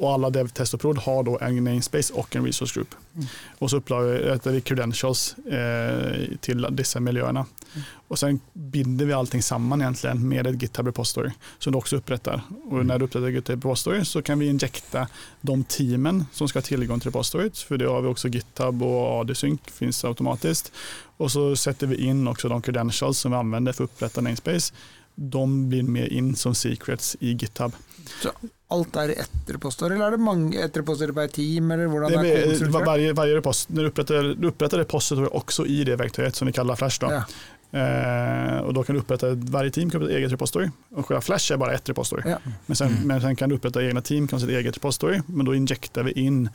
Och 0.00 0.12
alla 0.12 0.30
dev, 0.30 0.48
test 0.48 0.74
och 0.74 0.80
prod 0.80 0.98
har 0.98 1.22
då 1.22 1.38
en 1.40 1.64
namespace 1.64 2.12
och 2.12 2.36
en 2.36 2.44
resource 2.46 2.74
group. 2.74 2.94
Mm. 3.14 3.26
Och 3.58 3.70
så 3.70 3.76
uppdaterar 3.76 4.52
vi 4.52 4.60
credentials 4.60 5.38
eh, 5.38 6.36
till 6.40 6.66
dessa 6.70 7.00
miljöerna. 7.00 7.46
Mm. 7.74 7.84
Och 8.08 8.18
sen 8.18 8.40
binder 8.52 9.06
vi 9.06 9.12
allting 9.12 9.42
samman 9.42 9.80
egentligen 9.80 10.28
med 10.28 10.46
ett 10.46 10.62
GitHub 10.62 10.86
repository 10.86 11.30
som 11.58 11.72
du 11.72 11.78
också 11.78 11.96
upprättar. 11.96 12.42
Och 12.64 12.72
Mm. 12.72 12.86
när 12.86 12.98
du 12.98 13.04
upprättar 13.04 13.28
GitHub 13.28 13.64
repository 13.64 14.04
så 14.04 14.22
kan 14.22 14.38
vi 14.38 14.46
injekta 14.46 15.08
de 15.40 15.64
teamen 15.64 16.24
som 16.32 16.48
ska 16.48 16.56
ha 16.58 16.62
tillgång 16.62 17.00
till 17.00 17.10
repositoriet. 17.10 17.58
För 17.58 17.76
det 17.78 17.84
har 17.88 18.00
vi 18.02 18.08
också 18.08 18.28
GitHub 18.28 18.82
och 18.82 19.20
AD-sync 19.20 19.60
finns 19.72 20.04
automatiskt. 20.04 20.72
Och 21.16 21.32
så 21.32 21.56
sätter 21.56 21.86
vi 21.86 21.96
in 21.96 22.28
också 22.28 22.48
de 22.48 22.62
credentials 22.62 23.18
som 23.18 23.30
vi 23.30 23.36
använder 23.36 23.72
för 23.72 23.84
att 23.84 23.90
upprätta 23.90 24.20
namespace. 24.20 24.74
De 25.20 25.68
blir 25.68 25.84
med 25.84 26.08
inn 26.16 26.32
som 26.36 26.54
secrets 26.56 27.12
i 27.20 27.34
GitHub. 27.34 27.76
Så 28.22 28.32
Alt 28.70 28.96
er 28.96 29.10
i 29.10 29.14
ett 29.18 29.48
eller 29.50 30.06
er 30.06 30.14
det 30.14 30.22
mange 30.22 30.58
ett 30.62 30.76
repository 30.78 31.12
per 31.12 31.30
team, 31.34 31.70
eller 31.74 31.88
hvordan 31.90 32.12
Det 32.12 32.18
er 32.18 32.22
det? 32.22 32.58
koden 32.58 32.84
varje, 32.86 33.12
varje 33.12 33.34
när 33.68 33.82
du 33.82 33.88
oppretter, 33.88 34.34
du 34.34 34.48
også 34.48 34.78
repository 34.78 35.28
i 35.66 35.84
det 35.84 35.96
verktøyet 35.98 36.36
som 36.36 36.46
vi 36.46 36.52
kaller 36.52 36.76
Flash. 36.78 37.00
Da. 37.00 37.10
Ja. 37.10 37.24
Eh, 37.70 38.60
og 38.66 38.74
da 38.74 38.82
kan 38.82 38.94
du 38.94 39.00
opprette 39.00 39.34
varje 39.50 39.70
team 39.70 39.90
kan 39.90 40.00
upprätta 40.00 40.06
ett 40.06 40.16
eget 40.18 40.32
repository. 40.32 40.70
og 40.94 41.06
själva 41.06 41.20
Flash 41.20 41.52
er 41.52 41.56
bare 41.56 41.74
ett 41.74 41.88
repository. 41.88 42.22
Ja. 42.30 42.38
Men, 42.66 42.76
sen, 42.76 42.96
men 43.04 43.20
sen 43.20 43.36
kan 43.36 43.48
du 43.48 43.56
opprette 43.56 43.80
egne 43.80 44.02
team, 44.02 44.28
kan 44.28 44.40
sitt 44.40 44.50
eget 44.50 44.76
repository. 44.76 45.20
Men 45.26 45.46
da 45.46 45.54
injekter 45.54 46.02
vi 46.02 46.12
in 46.12 46.46
eh, 46.46 46.52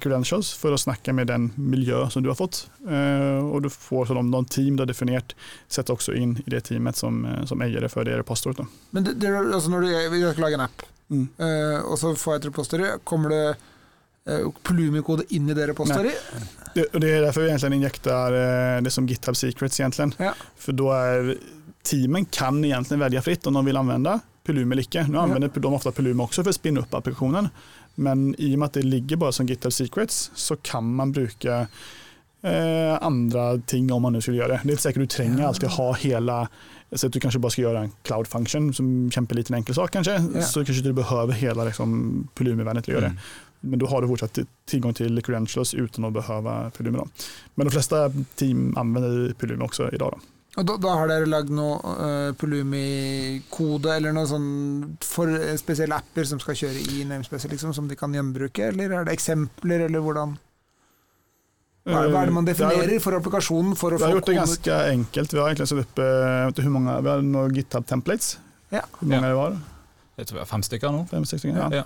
credentials 0.00 0.52
for 0.56 0.72
å 0.72 0.78
snakke 0.80 1.12
med 1.12 1.26
den 1.26 1.50
miljø 1.56 2.06
som 2.10 2.22
du 2.22 2.28
har 2.30 2.36
fått. 2.38 2.70
Eh, 2.88 3.44
och 3.52 3.62
du 3.62 3.68
får 3.70 4.06
sånn, 4.06 4.30
de 4.32 4.44
team 4.44 4.76
du 4.76 4.82
har 4.82 4.88
definert, 4.88 5.34
sett 5.68 5.90
også 5.92 6.14
inn 6.16 6.38
i 6.46 6.50
det 6.50 6.60
teamet 6.70 6.96
som, 6.96 7.24
eh, 7.24 7.44
som 7.44 7.60
ägare 7.62 7.88
för 7.88 8.04
det 8.04 8.16
repositoriet. 8.18 8.56
Då. 8.58 8.66
Men 8.90 9.04
det, 9.04 9.14
det, 9.20 9.28
altså 9.38 9.70
når 9.70 9.80
du 9.80 9.90
jeg 9.92 10.32
skal 10.32 10.42
lage 10.48 10.54
en 10.54 10.60
app, 10.68 10.82
Mm. 11.12 11.28
eh, 11.38 11.80
og 11.84 11.98
så 11.98 12.14
får 12.16 12.32
jeg 12.32 12.40
et 12.40 12.46
repository, 12.46 12.86
kommer 13.04 13.28
det 13.28 13.56
Pulumi-kode 14.62 15.24
inn 15.34 15.50
i 15.50 15.54
det 15.54 15.66
repository? 15.68 16.12
Det, 16.74 16.86
det 16.92 17.10
er 17.10 17.24
derfor 17.26 17.42
vi 17.42 17.50
egentlig 17.50 17.80
injekter 17.82 18.36
eh, 18.38 18.80
det 18.82 18.92
som 18.94 19.06
GitHub 19.06 19.36
Secrets 19.36 19.80
egentlig. 19.80 20.12
Ja. 20.22 20.32
For 20.56 20.72
da 20.78 20.92
er 21.12 21.32
teamen 21.84 22.24
kan 22.30 22.62
egentlig 22.64 23.00
velge 23.02 23.22
fritt 23.26 23.46
om 23.50 23.58
de 23.58 23.64
vil 23.66 23.76
anvende 23.76 24.20
Pulum 24.46 24.72
eller 24.72 24.82
ikke. 24.82 25.04
Nu 25.08 25.18
använder 25.18 25.50
de 25.54 25.74
ofta 25.74 25.92
Pulum 25.92 26.20
också 26.20 26.42
för 26.42 26.50
att 26.50 26.56
spinna 26.56 26.80
upp 26.80 26.94
applikationen. 26.94 27.48
Men 27.94 28.34
i 28.38 28.52
og 28.54 28.62
med 28.62 28.70
at 28.70 28.78
det 28.80 28.86
ligger 28.88 29.20
bare 29.20 29.34
som 29.36 29.48
GitHub 29.48 29.72
Secrets 29.72 30.30
så 30.38 30.56
kan 30.64 30.86
man 30.96 31.12
bruke 31.12 31.58
eh, 32.42 32.94
andre 33.00 33.60
ting 33.66 33.92
om 33.92 34.02
man 34.02 34.16
nå 34.16 34.22
skulle 34.24 34.40
gjøre 34.40 34.56
det. 34.56 34.60
Det 34.68 34.76
er 34.76 34.84
sikkert 34.86 35.06
du 35.06 35.14
trenger 35.16 35.46
alltid 35.46 35.74
ha 35.76 35.88
hela, 36.02 36.38
så 36.92 37.08
at 37.08 37.14
du 37.14 37.20
kanskje 37.22 37.40
bare 37.42 37.54
skal 37.54 37.66
gjøre 37.66 37.84
en 37.86 37.94
cloud 38.08 38.28
function 38.28 38.72
som 38.76 38.90
kjempeliten 39.12 39.56
enkel 39.58 39.76
sak 39.76 39.94
kanskje. 39.94 40.18
Ja. 40.34 40.44
Så 40.48 40.64
kanskje 40.66 40.84
du 40.88 40.92
behøver 40.96 41.36
hele 41.38 41.68
liksom, 41.68 42.28
Pulumi-vernet 42.38 42.86
til 42.86 42.94
å 42.94 42.98
gjøre 42.98 43.10
det. 43.10 43.16
Mm. 43.16 43.48
Men 43.72 43.78
da 43.78 43.88
har 43.92 44.02
du 44.02 44.10
fortsatt 44.10 44.42
tilgang 44.66 44.94
til 44.98 45.22
credentials 45.22 45.74
uten 45.76 46.08
å 46.08 46.12
behøve 46.14 46.56
Pulumi. 46.76 47.04
Men 47.54 47.68
de 47.68 47.74
fleste 47.74 48.06
team 48.40 48.72
använder 48.80 49.36
Pulumi 49.38 49.68
i 49.68 50.00
dag. 50.00 50.16
Då. 50.16 50.41
Og 50.60 50.66
da, 50.68 50.74
da 50.76 50.90
har 51.00 51.08
dere 51.08 51.28
lagd 51.32 51.48
noe 51.56 51.78
uh, 51.80 52.32
Pulumi-kode 52.36 53.94
eller 53.96 54.12
noe 54.12 54.28
sånn 54.28 54.48
for 55.00 55.30
eh, 55.32 55.54
spesielle 55.56 55.96
apper 55.96 56.26
som 56.28 56.40
skal 56.42 56.58
kjøre 56.58 56.82
i 56.92 57.06
namespace, 57.08 57.48
liksom, 57.48 57.72
som 57.72 57.86
de 57.88 57.96
kan 57.96 58.12
gjenbruke, 58.12 58.66
eller 58.68 58.92
er 58.98 59.06
det 59.08 59.14
eksempler, 59.16 59.86
eller 59.86 60.04
hvordan? 60.04 60.34
Hva 61.88 62.02
er, 62.04 62.12
hva 62.12 62.20
er 62.20 62.28
det 62.30 62.34
man 62.36 62.44
Eh, 62.44 62.52
definerer 62.52 63.00
for 63.02 63.16
applikasjonen 63.16 63.72
for 63.80 63.96
å 63.96 63.98
Vi 63.98 64.04
har 64.04 64.12
gjort 64.18 64.28
det 64.28 64.36
kode? 64.38 64.76
enkelt. 64.92 65.32
Vi 65.32 65.40
har 65.40 65.48
egentlig 65.54 65.70
satt 65.72 65.98
eh, 66.04 66.44
inte 66.50 66.62
hvor 66.68 66.76
mange, 66.76 66.98
vi 67.02 67.10
har 67.14 67.24
noen 67.26 67.56
GitHub 67.56 67.88
templates. 67.88 68.36
Ja. 68.70 68.84
Hvor 69.00 69.08
mange 69.08 69.22
Ja. 69.24 69.32
det 69.32 69.40
var? 69.40 69.56
Jeg 70.20 70.26
tror 70.28 70.36
vi 70.36 70.44
har 70.44 70.50
fem 70.52 70.62
stykker 70.68 70.92
nå. 70.92 71.00
Fem, 71.10 71.24
sex 71.24 71.40
stycken? 71.42 71.58
Ja. 71.58 71.80
Ja. 71.80 71.84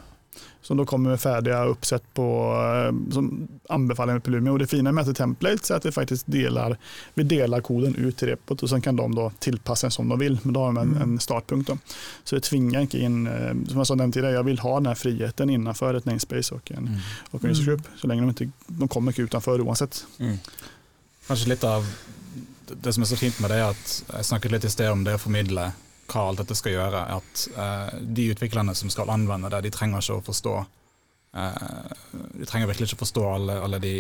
Som 0.63 0.77
då 0.77 0.85
kommer 0.87 1.17
färdiga 1.17 1.65
uppsätt 1.65 2.03
på 2.15 2.53
eh, 2.53 3.13
som 3.13 3.49
anbefaller 3.69 4.13
med 4.13 4.29
Lumio. 4.29 4.51
Och 4.51 4.59
det 4.59 4.67
fina 4.67 4.93
med 4.93 5.03
att 5.03 5.09
det 5.09 5.15
templates 5.15 5.71
är 5.71 5.75
att 5.75 5.87
vi 5.87 5.93
faktiskt 5.93 6.27
delar, 6.27 6.77
vi 7.15 7.23
delar 7.23 7.61
koden 7.61 7.95
ut 7.95 8.17
till 8.17 8.29
repot 8.29 8.63
och 8.63 8.69
sen 8.71 8.81
kan 8.81 8.97
de 8.97 9.15
då 9.15 9.33
tillpassa 9.39 9.87
den 9.87 9.91
som 9.93 10.09
de 10.09 10.19
vill. 10.19 10.39
Men 10.43 10.53
då 10.53 10.61
har 10.61 10.67
de 10.67 10.77
en, 10.77 10.91
Mm. 10.97 11.03
en 11.03 11.21
startpunkt. 11.21 11.69
Då. 11.69 11.79
Så 12.25 12.35
det 12.35 12.41
tvingar 12.41 12.81
inte 12.81 12.99
in, 12.99 13.27
eh, 13.27 13.53
som 13.69 13.77
jag 13.77 13.87
sa 13.87 13.95
nämnt 13.95 14.15
tidigare, 14.15 14.35
jag 14.35 14.45
vill 14.45 14.59
ha 14.59 14.75
den 14.75 14.87
här 14.87 14.95
friheten 14.95 15.51
innanför 15.51 15.95
ett 15.95 16.05
namespace 16.05 16.55
och 16.55 16.71
en, 16.71 16.77
Mm. 16.79 16.99
och 17.31 17.45
en 17.45 17.51
user 17.51 17.63
Mm. 17.73 17.83
Så 17.97 18.07
länge 18.07 18.21
de 18.21 18.29
inte, 18.29 18.51
de 18.67 18.89
kommer 18.89 19.13
ikke 19.13 19.23
utanför 19.23 19.61
oavsett. 19.61 20.05
Mm. 20.19 20.37
Kanskje 21.27 21.49
litt 21.49 21.65
av 21.65 21.87
det 22.83 22.93
som 22.93 23.03
er 23.03 23.07
så 23.07 23.17
fint 23.17 23.41
med 23.41 23.51
det, 23.51 23.57
er 23.57 23.71
at 23.71 24.05
jeg 24.13 24.25
snakket 24.25 24.51
litt 24.53 24.65
i 24.65 24.71
sted 24.71 24.91
om 24.91 25.05
det 25.05 25.15
å 25.15 25.19
formidle 25.19 25.73
hva 26.11 26.29
alt 26.31 26.43
dette 26.43 26.57
skal 26.59 26.77
gjøre. 26.77 27.03
At 27.17 27.47
eh, 27.57 27.99
de 28.03 28.31
utviklerne 28.35 28.75
som 28.75 28.91
skal 28.93 29.11
anvende 29.13 29.51
det, 29.53 29.65
de 29.67 29.73
trenger 29.75 30.03
ikke 30.03 30.19
å 30.21 30.25
forstå 30.27 30.55
eh, 30.61 31.91
De 32.41 32.49
trenger 32.49 32.71
virkelig 32.71 32.91
ikke 32.91 33.01
å 33.01 33.05
forstå 33.05 33.27
alle, 33.35 33.59
alle 33.67 33.83
de 33.83 33.95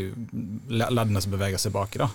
leddene 0.70 1.22
som 1.22 1.34
beveger 1.34 1.60
seg 1.62 1.74
baki. 1.76 2.02
da. 2.04 2.10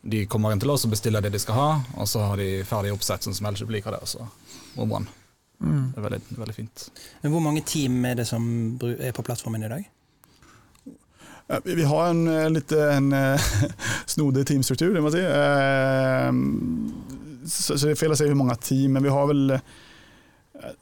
De 0.00 0.24
kommer 0.30 0.52
inn 0.54 0.60
til 0.62 0.70
oss 0.70 0.86
og 0.86 0.92
bestiller 0.94 1.24
det 1.24 1.32
de 1.34 1.40
skal 1.42 1.56
ha, 1.58 1.70
og 1.98 2.06
så 2.08 2.22
har 2.30 2.38
de 2.38 2.62
ferdig 2.66 2.92
oppsett 2.94 3.26
sånn 3.26 3.34
som 3.34 3.48
Elkjøp 3.50 3.72
liker 3.74 3.96
det. 3.96 4.02
og 4.06 4.08
så. 4.08 4.28
Mm. 5.58 5.90
Det 5.90 5.98
er 5.98 6.04
veldig, 6.04 6.20
veldig 6.38 6.54
fint. 6.54 6.90
Men 7.22 7.32
hvor 7.34 7.42
mange 7.42 7.64
team 7.66 8.04
er 8.06 8.14
det 8.20 8.28
som 8.28 8.44
er 8.78 9.14
på 9.16 9.24
plattformen 9.26 9.64
i 9.66 9.72
dag? 9.72 9.88
Eh, 11.48 11.60
Vi 11.64 11.84
har 11.84 12.10
en 12.10 12.52
litt 12.52 12.72
en, 12.72 13.12
eh, 13.12 13.40
snodig 14.14 14.46
teamstruktur, 14.46 14.94
det 14.94 15.02
må 15.02 15.10
jeg 15.10 15.24
si. 15.24 17.17
Så, 17.48 17.78
så 17.78 17.86
det 17.86 17.92
är 17.92 18.00
fel 18.00 18.12
att 18.12 18.18
säga 18.18 18.28
hur 18.28 18.38
många 18.38 18.54
team, 18.54 18.92
men 18.92 19.02
vi 19.02 19.08
har 19.08 19.26
väl 19.26 19.50
eh, 19.50 19.60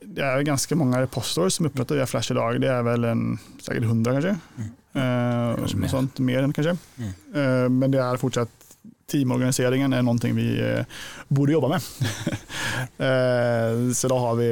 det 0.00 0.24
er 0.24 0.42
ganske 0.46 0.76
mange 0.78 1.00
repostorer 1.02 1.52
som 1.52 1.66
oppretter 1.68 1.98
via 1.98 2.06
Flash 2.06 2.32
i 2.32 2.34
dag. 2.34 2.60
Det 2.60 2.68
er 2.72 2.84
vel 2.86 3.04
en, 3.04 3.24
sikkert 3.60 3.88
100 3.90 4.12
kanskje. 4.16 4.36
Eh, 4.96 5.56
Kanske 5.58 5.80
mer. 5.82 5.92
Sånt, 5.92 6.18
mer 6.24 6.46
enn 6.46 6.54
kanskje. 6.56 6.76
Mm. 6.96 7.10
Eh, 7.10 7.66
men 7.72 7.92
det 7.92 8.00
er 8.00 8.20
fortsatt 8.20 8.52
teamorganiseringen 9.10 9.94
er 9.94 10.02
noe 10.06 10.32
vi 10.34 10.46
eh, 10.62 11.02
borde 11.28 11.54
jobba 11.54 11.74
med. 11.76 11.90
eh, 13.06 13.92
så 13.94 14.10
da 14.10 14.18
har 14.24 14.40
vi 14.40 14.48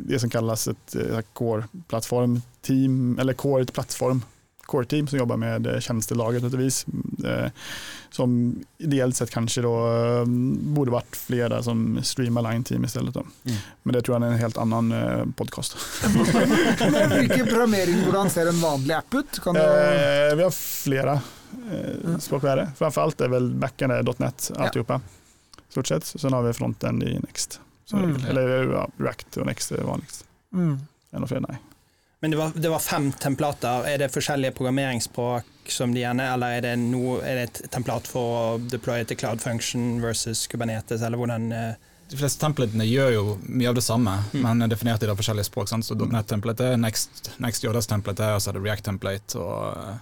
det 0.00 0.20
som 0.22 0.30
kallas 0.30 0.68
et 0.70 0.96
eh, 0.96 1.20
core-plattform 1.36 2.40
team, 2.64 3.18
eller 3.18 3.34
core 4.70 4.84
core-team 4.84 5.06
som 5.10 5.18
jobber 5.18 5.36
med 5.36 5.66
eh, 5.66 5.80
vis. 6.60 6.84
Eh, 7.24 7.50
som 8.10 8.36
ideelt 8.78 9.16
sett 9.16 9.30
kanskje 9.30 9.62
da 9.62 9.72
burde 10.26 10.90
borde 10.90 10.90
flere 10.94 11.16
flera 11.16 11.62
som 11.62 11.98
streamer 12.02 12.42
line-team 12.42 12.84
i 12.84 12.88
stedet. 12.88 13.16
Mm. 13.16 13.56
Men 13.82 13.94
det 13.94 14.02
tror 14.06 14.16
jeg 14.16 14.22
er 14.26 14.32
en 14.34 14.42
helt 14.42 14.58
annen 14.58 14.92
eh, 14.92 15.24
podcast. 15.38 15.76
Men 16.80 17.14
Hvilken 17.18 17.46
programmering, 17.52 18.02
hvordan 18.04 18.30
ser 18.30 18.50
en 18.50 18.60
vanlig 18.62 18.94
app 18.98 19.14
ut? 19.14 19.40
Kan 19.44 19.54
du, 19.54 19.60
Eh, 19.60 20.34
vi 20.36 20.42
har 20.42 20.50
flere 20.50 21.20
eh, 21.70 22.18
Framfor 22.18 22.48
alt 22.50 22.60
er 22.60 22.64
vel 22.64 22.74
Framförallt 22.76 23.20
är 23.20 23.28
väl 23.28 23.50
backend 23.54 23.92
är 23.92 24.14
.NET 24.18 24.50
alltihopa. 24.56 25.00
Stort 25.68 25.86
sett. 25.86 26.04
Sen 26.04 26.32
har 26.32 26.42
vi 26.42 26.52
fronten 26.52 27.02
i 27.02 27.18
Next. 27.18 27.60
Så, 27.84 27.96
Mm. 27.96 28.24
Eller 28.28 28.72
ja, 28.72 28.88
React 28.96 29.36
og 29.36 29.46
Next 29.46 29.72
er 29.72 29.82
vanligst. 29.82 30.24
mm. 30.52 30.78
Enda 31.12 31.26
flere, 31.26 31.40
nei. 31.48 31.56
Men 32.20 32.30
det 32.30 32.36
var, 32.36 32.50
det 32.54 32.68
var 32.68 32.78
fem 32.84 33.12
templater. 33.16 33.86
Er 33.88 33.98
det 34.02 34.10
forskjellige 34.12 34.52
programmeringsspråk 34.58 35.70
som 35.72 35.94
de 35.94 36.02
gjerne, 36.02 36.26
eller 36.34 36.58
er 36.58 36.64
det, 36.66 36.72
no, 36.82 37.14
er 37.24 37.38
det 37.40 37.44
et 37.48 37.60
templat 37.72 38.08
for 38.10 38.34
å 38.36 38.58
deploye 38.60 39.06
til 39.08 39.16
Cloud 39.16 39.40
Function 39.40 40.02
versus 40.02 40.42
Kubernetes, 40.50 41.00
eller 41.06 41.16
hvordan 41.20 41.46
eh, 41.56 41.78
De 42.10 42.18
fleste 42.18 42.42
templatene 42.42 42.84
gjør 42.84 43.12
jo 43.14 43.24
mye 43.46 43.70
av 43.70 43.78
det 43.78 43.84
samme, 43.86 44.18
Mm. 44.34 44.42
men 44.42 44.62
er 44.66 44.68
definert 44.72 45.02
i 45.02 45.08
da 45.08 45.14
forskjellige 45.16 45.46
språk. 45.48 45.68
Sant? 45.70 45.86
Så 45.86 45.94
.NET-template 45.94 46.72
er 46.74 46.76
Next, 46.76 47.30
Next 47.38 47.64
JS-template, 47.64 48.34
og 48.34 48.42
så 48.42 48.50
er 48.50 48.58
det 48.58 48.64
React-template 48.66 49.38
og 49.40 49.78
eh, 49.78 49.96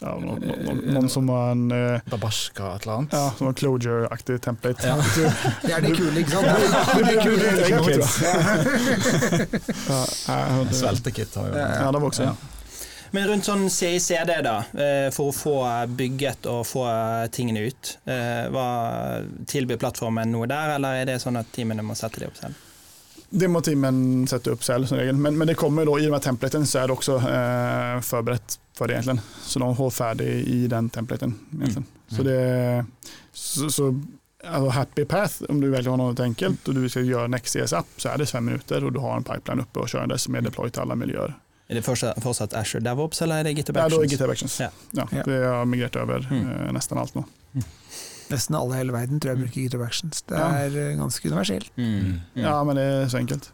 Ja, 0.00 0.10
noen, 0.18 0.40
noen, 0.42 0.80
noen 0.90 1.08
som 1.08 1.28
har 1.30 1.52
en 1.52 1.70
eh, 1.72 2.00
Babashka 2.10 2.72
et 2.76 2.82
eller 2.82 2.94
annet. 2.98 3.12
ja, 3.14 3.28
som 3.38 3.46
var 3.46 3.54
closure-aktig 3.60 4.40
template. 4.42 4.88
Ja. 4.88 4.96
Det 5.62 5.70
er 5.76 5.80
de 5.86 5.92
kule, 5.94 6.18
ikke 6.20 6.30
sant? 6.34 6.46
Det 6.46 6.98
er 6.98 7.06
de 7.06 7.16
kule, 7.22 7.36
Det 7.38 7.46
er 7.54 7.78
ikke 7.78 8.08
sant? 8.10 9.54
Ja, 9.88 10.38
ja, 10.48 10.66
Sveltekit 10.74 11.34
har 11.38 11.48
jo 11.48 11.54
Ja, 11.62 11.92
det 11.94 12.00
var 12.02 12.08
også. 12.10 12.26
Ja. 12.28 12.34
Men 13.14 13.28
rundt 13.30 13.46
sånn 13.46 13.68
CICD, 13.70 14.30
da, 14.42 14.56
eh, 14.74 15.08
for 15.14 15.30
å 15.30 15.34
få 15.38 15.54
bygget 15.94 16.48
og 16.50 16.64
få 16.66 16.82
tingene 17.30 17.68
ut. 17.70 17.96
eh, 18.10 18.48
hva- 18.50 19.22
Tilbyr 19.46 19.78
plattformen 19.78 20.32
noe 20.34 20.48
der, 20.50 20.74
eller 20.74 20.94
er 20.98 21.04
det 21.12 21.20
sånn 21.22 21.38
at 21.38 21.46
teamene 21.54 21.82
må 21.86 21.94
sette 21.94 22.18
det 22.18 22.26
opp 22.32 22.40
selv? 22.42 22.54
Det 23.34 23.48
må 23.50 23.60
teamen 23.66 24.26
sette 24.30 24.52
opp 24.54 24.62
selv 24.62 24.86
som 24.86 24.98
regel. 25.00 25.16
Men, 25.18 25.34
men 25.38 25.48
det 25.50 25.56
kommer 25.58 25.86
da, 25.88 25.96
i 25.98 26.06
de 26.06 26.20
templaten 26.22 26.66
så 26.70 26.84
er 26.84 26.90
det 26.90 26.94
også 26.94 27.16
eh, 27.18 27.96
forberedt 28.06 28.58
for 28.78 28.90
det 28.90 29.00
egentlig. 29.00 29.24
Så 29.42 29.58
de 29.62 29.70
holder 29.74 29.96
ferdig 29.96 30.28
i 30.54 30.60
den 30.70 30.90
templaten 30.94 31.34
Mm. 31.54 31.84
Så 32.14 32.22
det 32.22 32.84
så, 33.32 33.70
så 33.72 33.86
altså 34.44 34.68
happy 34.76 35.04
path 35.08 35.42
om 35.48 35.60
du 35.60 35.70
velger 35.72 35.88
å 35.90 35.94
ha 35.96 36.02
noe 36.02 36.14
enkelt 36.26 36.68
og 36.68 36.76
du 36.76 36.84
skal 36.92 37.06
gjøre 37.08 37.30
Next 37.32 37.56
CSS-app 37.56 37.96
så 37.96 38.10
er 38.12 38.20
det 38.20 38.28
fem 38.30 38.44
minutter, 38.44 38.84
og 38.84 38.92
du 38.94 39.00
har 39.02 39.16
en 39.16 39.24
pipeline 39.26 39.64
oppe 39.64 39.80
og 39.82 39.88
kjørende 39.90 40.18
som 40.20 40.36
er 40.36 40.44
deployed 40.44 40.74
til 40.76 40.84
alle 40.84 40.98
miljøer. 41.00 41.32
Er 41.64 41.78
det 41.78 41.84
fortsatt, 41.86 42.20
fortsatt 42.22 42.54
Azure 42.60 42.82
DevOps, 42.84 43.22
eller 43.24 43.40
er 43.40 43.48
det 43.48 43.54
GitHub 43.56 43.76
Ja, 43.80 43.88
då 43.88 43.96
er 43.96 44.04
Actions? 44.04 44.12
GitHub 44.12 44.30
Actions. 44.30 44.60
Ja. 44.60 44.68
Ja. 44.92 45.22
Det 45.24 45.40
har 45.46 45.64
migrert 45.64 45.96
over 45.96 46.26
Mm. 46.30 46.76
eh, 46.76 47.00
alt 47.00 47.14
nå. 47.14 47.24
nu. 47.52 47.62
Nesten 48.30 48.56
alle 48.58 48.76
i 48.76 48.80
hele 48.80 48.94
verden 48.94 49.20
tror 49.20 49.34
jeg 49.34 49.42
bruker 49.42 49.60
GitHub 49.60 49.84
Actions. 49.84 50.22
Det 50.28 50.38
er 50.38 50.78
ja. 50.78 50.86
ganske 51.00 51.28
universelt. 51.28 51.70
Mm. 51.76 51.90
Mm. 52.34 52.44
Ja, 52.44 52.56
men 52.64 52.80
det 52.80 52.84
er 52.84 53.10
så 53.12 53.20
enkelt. 53.20 53.50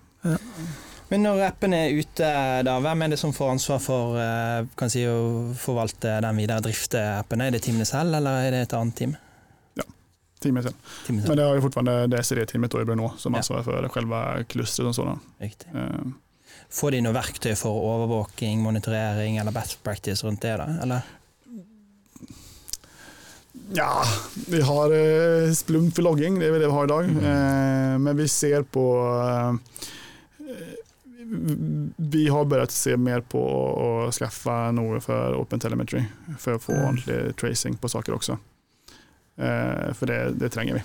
Men 1.10 1.24
når 1.26 1.40
appen 1.48 1.74
er 1.74 1.96
ute, 1.96 2.28
da, 2.66 2.76
hvem 2.84 3.02
er 3.02 3.10
det 3.10 3.18
som 3.18 3.32
får 3.34 3.56
ansvar 3.56 3.80
for 3.82 4.20
eh, 4.20 4.68
kan 4.78 4.92
si, 4.92 5.02
å 5.10 5.50
forvalte 5.58 6.20
den 6.22 6.38
videre, 6.38 6.62
drifte 6.62 7.02
appen? 7.16 7.42
Er 7.42 7.56
det 7.56 7.64
teamene 7.66 7.88
selv, 7.88 8.14
eller 8.20 8.46
er 8.46 8.54
det 8.54 8.62
et 8.68 8.78
annet 8.78 8.98
team? 9.00 9.16
teamet 10.40 10.64
selv. 10.64 10.74
teamet 11.06 11.28
Men 11.28 11.36
det 11.36 11.44
har 11.44 11.54
jo 11.58 11.62
fortfarande 11.66 11.94
det 12.06 12.22
SRE-teamet 12.24 12.72
då 12.72 12.82
i 12.82 12.84
nå, 12.96 13.12
som 13.18 13.34
har 13.34 13.42
ansvaret 13.42 13.64
for 13.64 13.88
själva 13.88 14.44
klustret 14.44 14.86
och 14.86 14.94
sådant. 14.94 15.22
Riktig. 15.38 15.68
Eh, 15.74 16.12
Får 16.70 16.90
de 16.94 17.00
noe 17.02 17.14
verktøy 17.14 17.54
for 17.58 17.82
overvåking, 17.82 18.60
monitorering 18.62 19.40
eller 19.42 19.52
best 19.54 19.82
practice 19.82 20.24
rundt 20.24 20.42
det? 20.42 20.56
da? 20.56 20.68
Eller? 20.82 21.00
Ja, 23.75 24.04
vi 24.49 24.61
har 24.62 24.92
eh, 24.92 25.52
Splunk 25.52 25.95
för 25.95 26.02
logging, 26.02 26.38
det 26.38 26.47
er 26.49 26.52
det 26.59 26.66
vi 26.69 26.73
har 26.75 26.85
idag. 26.85 27.04
Eh, 27.11 27.99
men 27.99 28.16
vi 28.16 28.28
ser 28.28 28.62
på 28.62 28.85
eh, 29.28 29.54
vi 31.97 32.28
har 32.28 32.45
börjat 32.45 32.71
se 32.71 32.97
mer 32.97 33.21
på 33.21 33.40
å 33.40 34.11
skaffe 34.12 34.54
noe 34.75 35.00
for 35.00 35.37
Open 35.38 35.61
Telemetry 35.62 36.02
for 36.38 36.57
å 36.57 36.62
få 36.62 36.73
Mm. 36.75 36.85
ordentlig 36.88 37.37
tracing 37.37 37.76
på 37.76 37.88
saker 37.88 38.12
også. 38.16 38.38
Eh, 39.38 39.92
för 39.95 40.07
det, 40.07 40.30
det 40.40 40.49
trenger 40.50 40.75
vi. 40.75 40.83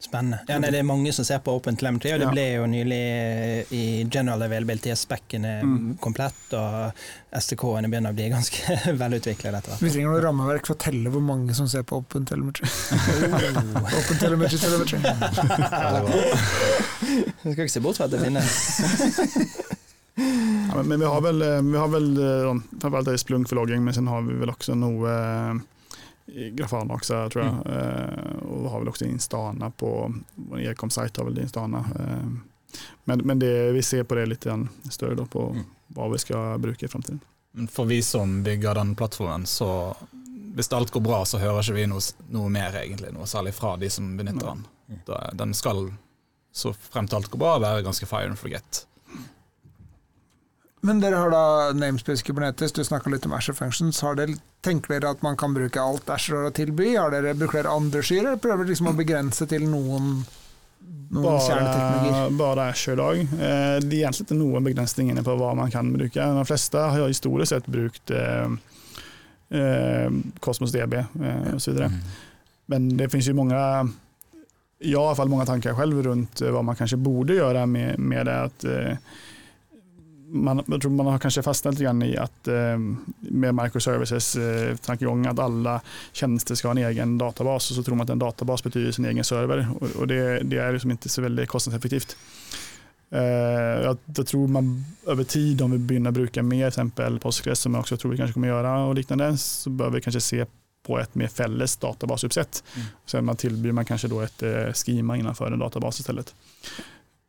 Spennende. 0.00 0.38
Ja, 0.48 0.56
nei, 0.58 0.70
det 0.72 0.78
er 0.80 0.86
mange 0.88 1.10
som 1.12 1.26
ser 1.28 1.42
på 1.44 1.52
Open 1.58 1.76
Telemetry, 1.76 2.08
og 2.14 2.22
det 2.22 2.26
Ja. 2.26 2.30
ble 2.32 2.44
jo 2.54 2.62
nylig 2.72 3.00
i 3.76 3.82
general 4.08 4.40
availability 4.46 4.88
spekken 4.96 5.44
er 5.44 5.60
Mm. 5.62 5.98
komplett, 6.00 6.40
og 6.56 6.92
STK-ene 7.36 7.90
begynner 7.92 8.10
å 8.10 8.16
bli 8.16 8.30
ganske 8.32 8.56
hvert. 8.96 9.68
Vi 9.82 9.90
trenger 9.90 10.08
noe 10.08 10.22
rammeverk 10.24 10.64
for 10.66 10.74
å 10.74 10.78
telle 10.80 11.10
hvor 11.12 11.20
mange 11.20 11.52
som 11.54 11.68
ser 11.68 11.82
på 11.82 11.98
Open 12.00 12.24
Telemetry. 12.24 12.64
Open 14.00 14.16
Telemetry, 14.18 14.56
telemetry. 14.56 14.98
Du 17.44 17.52
skal 17.52 17.64
ikke 17.66 17.70
se 17.76 17.80
bort 17.84 17.96
fra 18.00 18.08
at 18.08 18.16
det 18.16 18.20
finnes. 18.24 18.56
Ja, 20.20 20.76
men, 20.76 20.88
men 20.88 21.00
vi 21.00 21.06
har 21.06 21.20
vel, 21.24 21.40
eh, 21.42 21.60
vi 21.64 21.78
har 21.78 21.88
vel, 21.88 22.08
vi 22.14 22.80
har 22.82 22.90
vel 22.92 23.04
det 23.06 23.14
Splunk 23.22 23.48
for 23.48 23.56
logging 23.56 23.80
men 23.84 23.94
siden 23.94 24.08
har 24.10 24.20
vi 24.26 24.34
vel 24.36 24.50
også 24.52 24.74
nog 24.76 25.06
eh, 25.08 25.54
Grafana 26.52 26.94
också 26.94 27.28
tror 27.30 27.44
jag. 27.44 27.54
Eh, 27.54 28.36
och 28.42 28.70
har 28.70 28.78
väl 28.78 28.88
också 28.88 29.04
Instana 29.04 29.70
på 29.70 30.14
vår 30.34 30.60
Ecom-sajt 30.60 31.16
har 31.16 31.24
väl 31.24 31.34
det 31.34 31.42
Instana. 31.42 31.78
Eh, 31.78 32.28
men 33.04 33.18
men 33.24 33.38
det, 33.38 33.72
vi 33.72 33.82
ser 33.82 34.04
på 34.04 34.14
det 34.14 34.26
lite 34.26 34.66
større 34.90 35.14
da, 35.14 35.24
på 35.26 35.50
Mm. 35.50 35.64
hva 35.94 36.08
vi 36.12 36.18
skal 36.18 36.58
bruke 36.58 36.84
i 36.86 36.88
framtiden. 36.88 37.20
For 37.70 37.84
vi 37.84 38.02
som 38.02 38.42
bygger 38.42 38.74
den 38.74 38.94
plattformen, 38.94 39.46
så 39.46 39.94
hvis 40.54 40.72
alt 40.72 40.90
går 40.90 41.00
bra, 41.00 41.24
så 41.24 41.38
hører 41.38 41.62
ikke 41.62 41.74
vi 41.74 41.86
noe, 41.86 42.00
noe 42.30 42.48
mer, 42.50 42.76
egentlig. 42.78 43.10
Noe 43.12 43.26
særlig 43.26 43.54
fra 43.54 43.76
de 43.76 43.90
som 43.90 44.16
benytter 44.16 44.46
den. 44.46 44.62
Da, 45.06 45.30
den 45.34 45.54
skal, 45.54 45.88
så 46.52 46.72
frem 46.74 47.06
til 47.08 47.16
alt 47.18 47.30
går 47.30 47.38
bra, 47.38 47.56
være 47.58 47.82
ganske 47.82 48.06
fire 48.06 48.28
and 48.30 48.38
forget. 48.38 48.86
Men 50.82 51.00
dere 51.02 51.18
har 51.20 51.30
da 51.30 51.72
namespace 51.76 52.24
Kubernetes, 52.24 52.72
du 52.72 52.84
snakka 52.84 53.10
litt 53.12 53.26
om 53.26 53.34
Asher 53.36 53.52
Functions. 53.54 54.00
Har 54.00 54.14
dere, 54.16 54.38
tenker 54.64 54.96
dere 54.96 55.14
at 55.14 55.22
man 55.24 55.38
kan 55.40 55.54
bruke 55.56 55.80
alt 55.80 56.10
Asher 56.12 56.36
har 56.36 56.50
å 56.50 56.54
tilby? 56.54 56.92
Har 56.96 57.14
dere, 57.14 57.34
bruker 57.38 57.62
dere 57.62 57.74
andre 57.76 58.02
skyer, 58.04 58.26
eller 58.26 58.42
prøver 58.42 58.64
dere 58.64 58.74
liksom 58.74 58.90
å 58.92 58.96
begrense 58.98 59.48
til 59.50 59.64
noen, 59.68 60.10
noen 61.14 61.40
kjerneteknologier? 61.46 62.34
Bare 62.40 62.66
Asher 62.72 62.96
i 62.96 63.00
dag. 63.00 63.22
Eh, 63.22 63.76
det 63.84 64.02
er 64.02 64.10
egentlig 64.10 64.36
noen 64.36 64.58
någon 64.58 64.68
begränsning 64.68 65.12
på 65.24 65.38
hva 65.40 65.54
man 65.58 65.72
kan 65.72 65.92
bruke. 65.94 66.28
De 66.40 66.44
fleste 66.48 66.84
har 66.94 67.08
historisk 67.08 67.54
sett 67.54 67.70
brukt 67.70 68.12
eh, 68.14 68.52
eh, 69.56 70.08
DB 70.10 70.94
eh, 71.00 71.54
och. 71.54 71.98
Men 72.70 72.96
det 72.96 73.08
finnes 73.10 73.26
jo 73.26 73.34
mange 73.34 73.58
jeg 74.80 74.96
har 74.96 75.04
i 75.04 75.08
hvert 75.10 75.18
fall 75.18 75.28
mange 75.28 75.44
tanker 75.44 75.76
selv 75.76 75.98
rundt 76.06 76.40
hva 76.40 76.62
man 76.64 76.76
kanskje 76.78 76.96
borde 76.96 77.36
gjøre 77.36 77.66
med, 77.68 77.98
med 78.00 78.26
det. 78.26 78.70
Eh, 78.70 79.18
man, 80.32 80.64
jag 80.66 80.80
tror 80.80 80.90
man 80.90 81.06
har 81.06 81.18
kanske 81.18 81.42
fastnat 81.42 81.74
lite 81.74 81.84
grann 81.84 82.02
i 82.02 82.16
att 82.16 82.48
eh, 82.48 82.78
med 83.18 83.54
microservices 83.54 84.36
eh, 84.36 84.76
tankegång 84.76 85.26
att 85.26 85.38
alla 85.38 85.80
tjänster 86.12 86.54
ska 86.54 86.68
ha 86.68 86.72
en 86.72 86.78
egen 86.78 87.18
databas 87.18 87.70
och 87.70 87.76
så 87.76 87.82
tror 87.82 87.96
man 87.96 88.04
att 88.04 88.10
en 88.10 88.18
databas 88.18 88.64
betyder 88.64 88.92
sin 88.92 89.04
egen 89.04 89.24
server 89.24 89.68
och, 89.98 90.06
det, 90.06 90.40
det 90.40 90.58
är 90.58 90.72
liksom 90.72 90.90
inte 90.90 91.08
så 91.08 91.22
väldigt 91.22 91.48
kostnadseffektivt. 91.48 92.16
Eh, 93.10 93.20
jag, 93.84 93.98
jag 94.16 94.26
tror 94.26 94.48
man 94.48 94.84
över 95.06 95.24
tid 95.24 95.62
om 95.62 95.70
vi 95.70 95.78
börjar 95.78 96.10
bruka 96.10 96.42
mer 96.42 96.66
exempel 96.68 97.18
Postgres 97.18 97.60
som 97.60 97.74
jag 97.74 97.80
också 97.80 97.96
tror 97.96 98.10
vi 98.10 98.16
kanske 98.16 98.34
kommer 98.34 98.48
göra 98.48 98.84
och 98.84 98.94
liknande 98.94 99.36
så 99.36 99.70
bör 99.70 99.90
vi 99.90 100.00
kanske 100.00 100.20
se 100.20 100.46
på 100.86 100.98
ett 100.98 101.14
mer 101.14 101.28
fälles 101.28 101.76
databasuppsätt. 101.76 102.64
Mm. 102.74 102.86
Sen 103.06 103.24
man 103.24 103.36
tillbyr 103.36 103.72
man 103.72 103.84
kanske 103.84 104.08
då 104.08 104.20
ett 104.20 104.42
eh, 104.42 104.72
schema 104.72 105.16
innanför 105.16 105.52
en 105.52 105.58
databas 105.58 106.00
istället. 106.00 106.34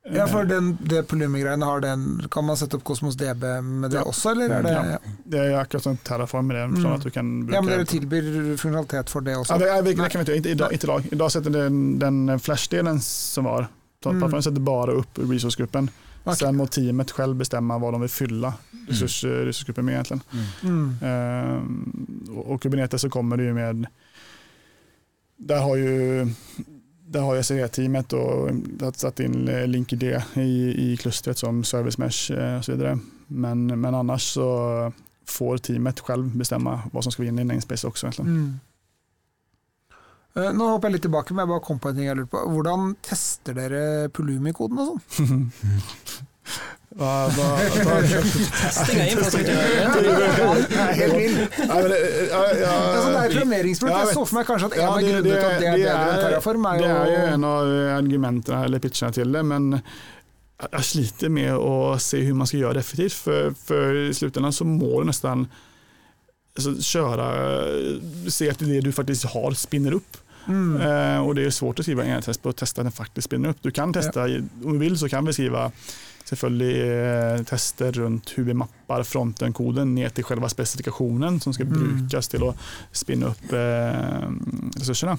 Ja, 0.09 0.25
for 0.27 0.45
den, 0.49 0.77
det 0.81 1.03
Pulumi-greiene, 1.07 1.65
har 1.65 1.81
den, 1.83 2.21
kan 2.31 2.45
man 2.45 2.57
sette 2.57 2.79
opp 2.79 2.83
Cosmos 2.83 3.15
DB 3.15 3.43
med 3.61 3.91
det 3.91 3.99
Ja. 3.99 4.03
også, 4.09 4.31
eller 4.31 4.49
er 4.49 4.63
det 4.63 4.71
Ja. 4.71 4.97
Det 5.25 5.39
er 5.39 5.59
akkurat 5.59 5.83
sånn 5.83 5.97
Terraform 6.03 6.47
med 6.47 6.55
det, 6.55 6.63
Mm. 6.79 6.93
at 6.93 7.03
du 7.03 7.09
kan 7.11 7.43
bruke 7.45 7.53
Ja, 7.53 7.61
men 7.61 7.69
dere 7.69 7.85
tilbyr 7.85 8.57
funksjonalitet 8.57 9.09
for 9.09 9.21
det 9.21 9.35
også? 9.37 9.59
Ja, 9.59 9.81
det, 9.81 9.85
det, 9.85 9.97
det 9.97 10.09
kan 10.11 10.25
vi 10.25 10.33
inte, 10.35 10.49
ikke 10.49 10.83
i 10.83 10.87
dag. 10.87 11.05
I 11.13 11.15
dag 11.15 11.31
sätter 11.31 11.49
den, 11.51 11.99
den 11.99 12.39
flashdelen 12.39 12.99
som 13.01 13.43
var, 13.43 13.67
Mm. 14.05 14.41
setter 14.41 14.41
sätter 14.41 14.97
opp 14.97 15.17
resource-gruppen. 15.17 15.89
Okay. 16.25 16.35
Sen 16.35 16.55
må 16.57 16.65
teamet 16.67 17.09
selv 17.15 17.35
bestemme 17.37 17.77
hva 17.79 17.91
de 17.91 17.99
vil 17.99 18.09
fylla 18.09 18.53
resurs, 18.89 19.23
resursgruppen 19.23 19.85
med 19.85 19.95
egentlig. 19.95 20.21
Mm. 20.63 20.95
Uh, 21.01 22.37
og, 22.37 22.51
och 22.51 22.61
Kubernetes 22.61 23.01
så 23.01 23.09
kommer 23.09 23.37
det 23.37 23.47
jo 23.47 23.53
med, 23.53 23.85
Der 25.37 25.61
har 25.61 25.75
ju 25.75 26.27
där 27.11 27.21
har 27.21 27.41
SRE-teamet 27.41 28.13
och 28.13 28.49
satt 28.95 29.19
in 29.19 29.31
LinkID 29.45 30.03
Linkerd 30.03 30.37
i, 30.37 30.91
i 30.91 30.97
klustret 30.97 31.37
som 31.37 31.63
service 31.63 31.97
mesh 31.97 32.31
eh, 32.31 32.57
och 32.57 32.65
så 32.65 32.71
vidare. 32.71 32.99
Men, 33.27 33.81
men 33.81 33.95
annars 33.95 34.33
så 34.33 34.93
får 35.27 35.57
teamet 35.57 35.99
själv 35.99 36.37
bestämma 36.37 36.81
vad 36.91 37.03
som 37.03 37.11
ska 37.11 37.23
in 37.23 37.39
i 37.39 37.43
namespace 37.43 37.87
också 37.87 38.05
egentligen. 38.05 38.31
Mm. 38.31 38.59
Eh, 40.35 40.53
Nå 40.55 40.67
hopper 40.71 40.87
jeg 40.87 40.95
litt 40.95 41.05
tilbake, 41.07 41.33
men 41.33 41.43
jeg 41.43 41.51
bare 41.51 41.63
kom 41.65 41.79
på 41.79 41.91
en 41.91 41.97
ting 41.97 42.07
jeg 42.07 42.15
lurte 42.15 42.31
på. 42.31 42.43
Hvordan 42.53 42.93
tester 43.03 43.57
dere 43.57 43.81
Pulumi-koden 44.15 44.79
og 44.79 44.93
sånn? 45.11 45.49
Va- 46.99 47.29
da, 47.31 47.43
da, 47.83 47.93
Testing 48.03 48.99
av 48.99 49.07
infrastruktur. 49.07 49.53
Jeg 49.55 50.81
er 50.81 50.97
helt 50.97 51.15
vill. 51.15 51.37
Ja, 51.39 51.77
det- 51.87 51.99
ja, 52.29 52.41
ja, 52.59 52.71
Altså, 52.71 53.11
er 53.11 53.29
programmeringsspråk. 53.31 53.91
Jeg 53.95 54.15
så 54.17 54.25
for 54.27 54.35
meg 54.35 54.45
kanskje 54.49 54.65
at 54.65 54.73
en 54.73 54.81
Ja, 54.81 54.89
av 54.91 54.99
det- 54.99 55.05
grunnene 55.07 55.23
til 55.23 55.31
at 55.31 55.59
det 55.59 55.67
er 55.67 55.77
bedre 55.77 55.93
enn 55.93 56.11
er- 56.11 56.21
Terraform, 56.25 56.65
er 56.67 56.77
Det 56.77 56.89
er 56.89 57.05
jo 57.07 57.33
en 57.33 57.43
av 57.43 57.65
argumentene 58.03 58.63
eller 58.65 58.79
pitchene 58.79 59.13
til 59.13 59.31
det, 59.31 59.45
men 59.45 59.71
jag- 59.71 60.69
jag 60.73 60.81
sliter 60.83 61.29
med 61.29 61.53
å 61.53 61.99
se 61.99 62.17
hvordan 62.17 62.35
man 62.35 62.47
skal 62.47 62.59
gjøre 62.59 62.73
det 62.73 62.83
effektivt. 62.83 63.13
For, 63.13 63.51
for 63.55 63.91
i 63.95 64.11
slutten 64.13 64.43
så 64.51 64.65
må 64.65 64.99
du 64.99 65.05
nesten 65.07 65.47
kjøre 66.59 66.81
köra, 67.17 68.29
se 68.29 68.49
at 68.49 68.57
det 68.59 68.83
du 68.83 68.91
faktisk 68.91 69.25
har 69.31 69.51
spinner 69.55 69.95
opp. 69.95 70.17
mm. 70.47 70.81
Eh, 70.81 71.19
og 71.21 71.35
det 71.35 71.45
er 71.45 71.49
svårt 71.51 71.75
å 71.79 71.83
skrive 71.85 72.03
en 72.03 72.21
test 72.21 72.41
på 72.41 72.49
å 72.51 72.53
teste 72.55 72.79
at 72.79 72.85
den 72.85 72.91
faktisk 72.91 73.23
spinner 73.29 73.49
opp. 73.51 73.61
Du 73.61 73.71
kan 73.71 73.93
testa, 73.93 74.25
om 74.65 74.73
du 74.73 74.79
vil, 74.79 74.97
så 74.97 75.07
kan 75.09 75.23
vi 75.23 75.31
skriva 75.31 75.71
selvfølgelig 76.31 76.75
eh, 76.87 77.43
tester 77.49 77.91
rundt 77.99 78.31
hvordan 78.33 78.47
vi 78.47 78.55
mapper 78.63 79.03
fronten-koden 79.07 79.93
ned 79.95 80.13
til 80.15 80.25
selve 80.27 80.49
spesifikasjonen 80.49 81.39
som 81.43 81.53
skal 81.53 81.67
Mm. 81.67 81.75
til 82.31 82.47
å 82.47 82.53
spinne 82.95 83.27
opp 83.31 83.43
upp 83.43 83.53
eh, 83.53 84.27
ressursene. 84.79 85.17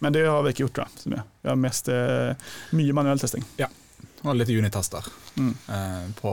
Men 0.00 0.12
det 0.12 0.26
har 0.26 0.42
vi 0.42 0.50
ikke 0.54 0.64
gjort. 0.66 0.80
Da. 0.80 0.86
Vi 1.42 1.48
har 1.48 1.56
mest 1.60 1.88
eh, 1.92 2.34
mye 2.72 2.92
manuell 2.96 3.18
testing. 3.20 3.44
Og 4.24 4.34
litt 4.36 4.48
unitester 4.52 5.04
Mm. 5.36 5.54
eh, 5.68 6.10
på, 6.20 6.32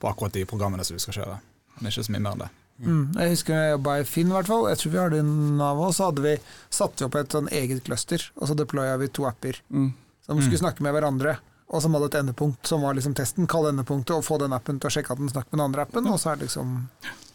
på 0.00 0.08
akkurat 0.08 0.32
de 0.32 0.44
programmene 0.48 0.84
som 0.84 0.94
vi 0.96 1.00
skal 1.02 1.14
kjøre. 1.18 1.38
Men 1.80 1.90
ikke 1.90 2.04
så 2.06 2.12
mye 2.14 2.20
mer 2.24 2.32
enn 2.36 2.44
det. 2.46 2.50
Mm. 2.78 3.00
Jeg 3.18 3.30
husker 3.32 3.54
jeg 3.58 3.72
jobba 3.74 3.94
i 3.98 4.04
Finn, 4.06 4.28
hvert 4.30 4.46
fall. 4.46 4.68
Jeg 4.70 4.78
tror 4.78 4.92
vi 4.92 4.98
har 5.02 5.10
det 5.10 5.18
i 5.18 5.26
Nava. 5.58 5.88
Så 5.92 6.04
hadde 6.12 6.22
vi 6.22 6.36
satt 6.70 7.02
opp 7.02 7.16
et 7.18 7.34
sånn 7.34 7.48
eget 7.50 7.82
cluster, 7.84 8.22
og 8.38 8.46
så 8.48 8.54
deploya 8.54 8.96
vi 9.00 9.08
to 9.08 9.26
apper 9.26 9.58
Mm. 9.72 9.92
som 10.24 10.38
skulle 10.40 10.58
snakke 10.62 10.80
med 10.86 10.94
hverandre. 10.94 11.38
Og 11.68 11.82
som 11.84 11.92
hadde 11.94 12.06
et 12.08 12.14
endepunkt 12.22 12.66
som 12.66 12.80
var 12.82 12.94
liksom 12.96 13.12
testen. 13.14 13.46
Kall 13.46 13.66
endepunktet 13.68 14.14
og 14.16 14.24
få 14.24 14.38
den 14.40 14.54
appen 14.56 14.78
til 14.80 14.88
å 14.88 14.92
sjekke 14.94 15.12
at 15.12 15.18
den 15.20 15.28
snakker 15.28 15.52
med 15.52 15.58
den 15.60 15.66
andre 15.66 15.82
appen. 15.84 16.06
Og 16.08 16.16
så 16.22 16.32
er 16.32 16.36
det 16.40 16.48
liksom 16.48 16.76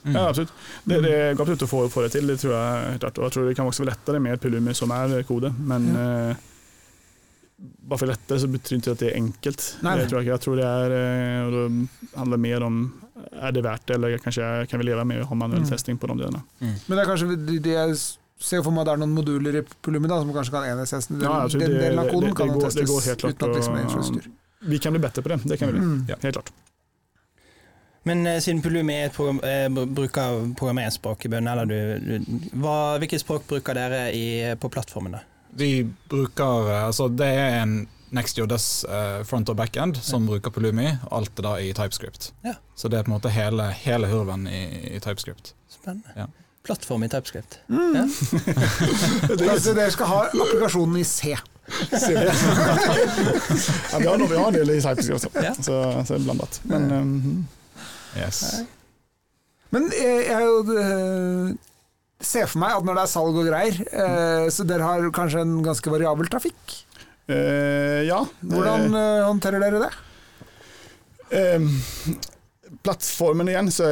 Mm. 0.04 0.16
Ja, 0.18 0.24
absolutt. 0.28 0.50
Det, 0.84 0.98
det 1.00 1.12
går 1.38 1.42
absolutt 1.46 1.62
å 1.64 1.68
få, 1.72 1.78
få 1.88 2.02
det 2.04 2.10
til. 2.12 2.26
Det 2.28 2.36
tror 2.42 2.52
jeg, 2.58 2.98
klart. 3.00 3.20
Og 3.22 3.24
jeg 3.24 3.32
tror 3.38 3.46
det 3.48 3.54
kan 3.56 3.70
også 3.70 3.86
være 3.86 3.94
lettere 3.94 4.20
med 4.20 4.34
et 4.36 4.42
Pulumi 4.44 4.74
som 4.76 4.92
er 4.92 5.14
kode. 5.24 5.48
Men 5.64 5.86
eh, 5.96 6.42
bare 7.88 8.00
for 8.02 8.10
lettere 8.12 8.42
så 8.44 8.50
betyr 8.52 8.82
ikke 8.82 8.96
at 8.98 9.00
det 9.00 9.12
er 9.14 9.16
enkelt. 9.22 9.64
Nei, 9.80 9.94
nei. 9.94 10.02
Det 10.02 10.10
tror 10.12 10.20
jeg, 10.20 10.26
ikke. 10.28 10.34
jeg 10.36 10.44
tror 10.44 10.60
det 10.60 10.66
er 10.68 10.96
eh, 10.98 11.46
og 11.46 11.54
det 11.56 12.18
handler 12.20 12.42
mer 12.50 12.66
om 12.68 12.82
er 13.32 13.56
det 13.56 13.64
verdt 13.64 13.86
det, 13.88 13.96
eller 13.96 14.18
kanskje 14.20 14.50
kan 14.68 14.82
vi 14.82 14.90
leve 14.90 15.06
med 15.08 15.24
å 15.24 15.30
ha 15.30 15.36
manuell 15.40 15.64
Mm. 15.64 15.70
testing 15.72 15.98
på 16.02 16.10
de 16.12 16.18
delene. 16.20 16.44
Men 16.60 16.98
det 16.98 17.00
er 17.06 17.10
kanskje 17.14 17.38
det 17.48 17.60
de 17.64 17.78
ser 18.44 18.64
for 18.66 18.76
meg 18.76 18.84
at 18.84 18.90
det 18.92 18.94
er 18.98 19.02
noen 19.06 19.16
moduler 19.16 19.58
i 19.62 19.64
Pulumi 19.86 20.10
da, 20.12 20.18
som 20.22 20.34
kanskje 20.36 20.54
kan 20.58 20.66
enhetses. 20.68 21.08
Den, 21.10 21.22
Ja, 21.24 21.38
tror 21.48 21.60
den 21.64 21.72
det- 21.72 21.82
delen 21.86 22.00
av 22.04 22.10
koden 22.12 22.28
det- 22.28 22.34
det 22.34 22.38
kan 22.38 22.48
jo 22.48 22.54
går- 22.54 22.62
det 22.62 22.74
testes 22.74 22.90
går 22.92 23.08
helt 23.08 23.20
klart 23.24 23.34
uten 23.34 23.50
at 23.50 23.56
liksom 23.56 24.20
er 24.20 24.32
Vi 24.70 24.80
kan 24.80 24.94
bli 24.94 25.02
bedre 25.04 25.22
på 25.24 25.30
det, 25.34 25.40
det 25.50 25.58
kan 25.60 25.68
vi 25.68 25.74
bli. 25.78 25.82
Mm. 25.88 26.06
Ja. 26.10 26.16
Helt 26.22 26.36
klart. 26.36 26.52
Men 28.06 28.28
uh, 28.28 28.40
siden 28.44 28.62
Pulumi 28.62 28.94
er 28.94 29.06
et 29.06 29.14
program, 29.16 29.40
uh, 29.44 29.86
bruker 29.86 30.54
programmeringsspråk 30.60 31.26
i 31.26 31.30
bunnen, 31.32 31.48
eller 31.48 31.66
du, 31.66 32.00
du 32.20 32.40
hva, 32.60 32.98
hvilket 33.00 33.22
språk 33.24 33.46
bruker 33.48 33.74
dere 33.80 34.02
i, 34.16 34.26
på 34.60 34.70
plattformen? 34.70 35.12
da? 35.16 35.22
Vi 35.56 35.84
bruker 36.10 36.70
eh, 36.74 36.84
Altså, 36.88 37.08
det 37.16 37.28
er 37.28 37.62
en 37.62 37.88
NextJS 38.14 38.86
uh, 38.90 39.24
front 39.24 39.50
og 39.50 39.56
backend 39.58 39.98
som 40.04 40.26
bruker 40.28 40.52
Pulumi. 40.52 40.90
Alt 41.12 41.40
er 41.40 41.44
da 41.48 41.54
i 41.62 41.72
TypeScript. 41.74 42.32
Ja. 42.44 42.54
Så 42.76 42.90
det 42.90 43.00
er 43.00 43.04
på 43.08 43.12
en 43.14 43.16
måte 43.20 43.32
hele, 43.34 43.70
hele 43.86 44.08
hurven 44.12 44.48
i, 44.48 44.64
i 44.96 45.00
TypeScript. 45.00 45.54
Spennende. 45.72 46.12
Ja. 46.18 46.28
Plattform 46.64 47.04
i 47.04 47.10
TypeScript. 47.12 47.58
Mm. 47.68 47.96
Ja. 47.98 48.06
Dere 49.74 49.90
skal 49.92 50.08
ha 50.08 50.20
applikasjonen 50.30 50.98
i 51.02 51.04
C. 51.08 51.34
ja, 51.34 51.40
vi, 54.00 54.08
har, 54.08 54.18
vi 54.28 54.38
har 54.38 54.48
en 54.48 54.54
del 54.56 54.72
i 54.72 54.80
TypeScript 54.84 55.18
også, 55.18 55.30
Ja. 55.44 55.52
så, 55.60 55.78
så 56.08 56.16
er 56.16 56.24
blandet. 56.24 56.62
Men 56.70 56.88
um, 56.92 57.48
Yes. 58.16 58.44
Men 59.74 59.88
jeg, 59.98 60.26
jeg 60.30 60.46
jo 60.46 60.76
eh, 60.78 61.54
ser 62.24 62.46
for 62.52 62.62
meg 62.62 62.76
at 62.78 62.86
når 62.86 63.00
det 63.00 63.04
er 63.08 63.10
salg 63.10 63.40
og 63.42 63.48
greier, 63.48 63.80
eh, 63.90 64.46
så 64.54 64.66
dere 64.70 64.86
har 64.86 65.08
kanskje 65.18 65.42
en 65.42 65.56
ganske 65.66 65.90
variabel 65.90 66.30
trafikk. 66.30 66.76
eh, 67.26 68.04
ja. 68.06 68.20
Hvordan 68.46 68.86
eh, 69.00 69.24
håndterer 69.26 69.64
dere 69.66 69.82
det? 69.88 69.92
Eh, 71.34 71.66
plattformen 72.86 73.50
igjen, 73.50 73.72
så 73.74 73.90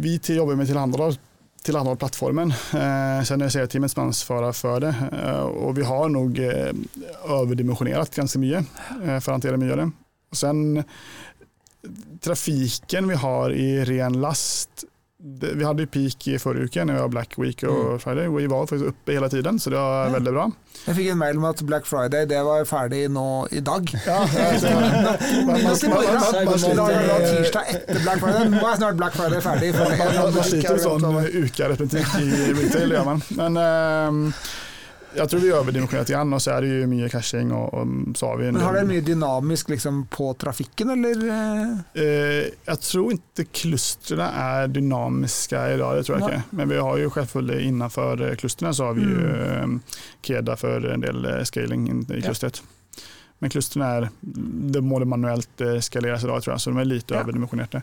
vi 0.00 0.16
jobber 0.32 0.56
med 0.56 0.66
tillhandahåll 0.70 1.18
tillhandahåll 1.68 1.96
plattformen. 1.98 2.50
Eh, 2.50 3.24
sen 3.24 3.42
är 3.42 3.48
CR-teamet 3.48 3.90
som 3.90 4.02
ansvarar 4.02 4.52
för 4.52 4.80
det 4.80 4.94
eh, 5.12 5.40
och 5.40 5.78
vi 5.78 5.82
har 5.82 6.08
nog 6.08 6.38
eh, 6.38 6.72
överdimensionerat 7.28 8.14
ganska 8.14 8.38
mycket 8.38 8.66
för 9.04 9.16
att 9.16 9.26
hantera. 9.26 9.90
Och 10.30 10.36
sen 10.36 10.84
trafiken 12.20 13.08
vi 13.08 13.14
har 13.14 13.50
i 13.50 13.84
ren 13.84 14.20
last 14.20 14.84
det, 15.18 15.48
vi 15.58 15.64
hadde 15.66 15.82
jo 15.82 15.88
peak 15.90 16.26
i 16.30 16.36
forrige 16.38 16.68
uke, 16.70 16.84
når 16.86 16.94
vi 16.94 17.00
var 17.00 17.08
Black 17.10 17.32
Week 17.42 17.62
og 17.66 17.78
Mm. 17.96 18.00
Friday 18.00 18.28
vi 18.30 18.46
var 18.46 18.66
faktisk 18.70 18.92
oppe 18.92 19.12
hele 19.16 19.28
tiden 19.28 19.58
så 19.58 19.70
det 19.70 19.78
var 19.78 20.06
Ja. 20.06 20.12
veldig 20.14 20.32
bra. 20.36 20.44
Jeg 20.86 20.94
fikk 20.94 21.08
en 21.10 21.18
mail 21.18 21.36
om 21.40 21.44
at 21.44 21.62
Black 21.66 21.86
Friday 21.86 22.24
det 22.30 22.38
var 22.46 22.62
ferdig 22.64 23.00
nå 23.10 23.24
i 23.50 23.58
dag. 23.60 23.82
Ja, 24.06 24.18
man, 25.46 25.56
I 25.56 25.64
er 25.64 27.18
det 27.18 27.30
tirsdag 27.34 27.64
etter 27.74 28.02
Black 28.04 28.20
Friday. 28.22 28.48
Nå 28.52 28.62
er 28.62 28.76
snart 28.78 28.96
Black 29.00 29.14
Friday 29.18 29.40
ferdig. 29.42 29.72
Man, 29.74 30.44
sliter 30.44 30.76
jo 30.76 30.84
sånn 30.86 31.04
over. 31.10 31.26
i 31.26 32.52
retail, 32.54 32.90
gjør 32.94 33.04
man. 33.10 33.22
Men 33.38 33.56
ehm, 33.64 34.22
jeg 35.18 35.30
tror 35.32 35.40
vi 35.42 35.50
overdimensjonerte 35.52 36.12
igjen, 36.14 36.32
og 36.36 36.40
så 36.44 36.52
er 36.54 36.64
det 36.64 36.68
jo 36.72 36.86
mye 36.90 37.08
cashing, 37.12 37.50
og, 37.56 37.74
og 37.74 38.16
så 38.18 38.30
har 38.30 38.38
vi 38.40 38.46
en 38.48 38.54
Men 38.58 38.62
Har 38.64 38.76
dere 38.78 38.88
mye 38.88 39.04
dynamisk 39.06 39.68
liksom, 39.72 39.98
på 40.14 40.28
trafikken, 40.40 40.90
eller? 40.94 41.24
eh? 41.34 42.48
Jeg 42.68 42.82
tror 42.86 43.12
ikke 43.16 43.46
klustrene 43.60 44.28
er 44.44 44.68
dynamiske 44.72 45.62
i 45.74 45.76
dag, 45.80 45.96
det 45.98 46.06
tror 46.08 46.16
jeg 46.18 46.24
Nei. 46.24 46.30
ikke. 46.38 46.56
Men 46.62 46.72
vi 46.72 46.80
har 46.86 46.98
jo 47.02 47.10
selvfølgelig 47.18 47.68
innenfor 47.72 48.24
eh, 48.28 48.36
klustrene 48.40 48.74
så 48.78 48.88
har 48.90 48.94
vi 48.98 49.06
jo 49.08 49.18
Mm. 49.18 49.74
eh, 49.78 50.00
Keda 50.22 50.56
for 50.56 50.88
en 50.92 51.00
del 51.04 51.24
eh, 51.24 51.42
scaling 51.48 51.88
i 51.88 51.98
i 52.18 52.22
Ja. 52.24 52.50
Men 53.40 53.50
klustrene 53.54 53.86
er 53.98 54.08
Det 54.22 54.80
må 54.82 54.98
det 54.98 55.06
manuelt 55.06 55.62
skaleres 55.84 56.24
i 56.24 56.26
dag, 56.26 56.42
tror 56.42 56.54
jeg, 56.56 56.60
så 56.60 56.72
de 56.74 56.80
er 56.80 56.84
litt 56.90 57.10
Ja. 57.10 57.20
overdimensjonerte. 57.22 57.82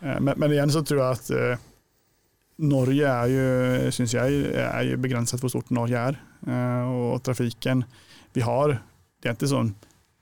Men, 0.00 0.32
men 0.38 0.50
igjen 0.54 0.70
så 0.72 0.80
tror 0.82 1.02
jeg 1.02 1.18
at 1.52 1.60
Norge 2.60 3.04
er 3.08 3.28
jo, 3.32 3.90
syns 3.92 4.12
jeg, 4.14 4.40
er 4.54 4.82
jo 4.88 4.96
begrenset 5.00 5.40
hvor 5.40 5.48
stort 5.52 5.70
Norge 5.72 5.96
er. 5.96 6.18
Eh, 6.46 6.90
og 6.90 7.20
trafikken 7.26 7.84
vi 8.36 8.44
har, 8.46 8.78
det 9.20 9.32
er 9.32 9.36
ikke 9.36 9.50
sånn 9.50 9.72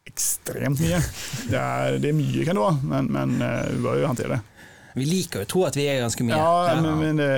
ekstremt 0.09 0.81
mye. 0.81 1.01
Det 1.51 1.59
er, 1.59 1.99
det 2.01 2.13
er 2.13 2.17
mye 2.17 2.47
kan 2.47 2.57
det 2.57 2.65
være, 2.65 2.79
men, 2.95 3.11
men 3.13 3.43
eh, 3.45 3.67
vi 3.75 3.83
bør 3.85 4.01
jo 4.01 4.09
håndtere 4.09 4.39
det. 4.39 4.45
Vi 4.99 5.05
liker 5.07 5.43
jo 5.43 5.47
å 5.47 5.49
tro 5.53 5.61
at 5.69 5.77
vi 5.79 5.85
er 5.87 6.01
ganske 6.03 6.25
mye. 6.27 6.39
Ja, 6.39 6.75
men, 6.81 6.97
men 6.99 7.21
det, 7.21 7.29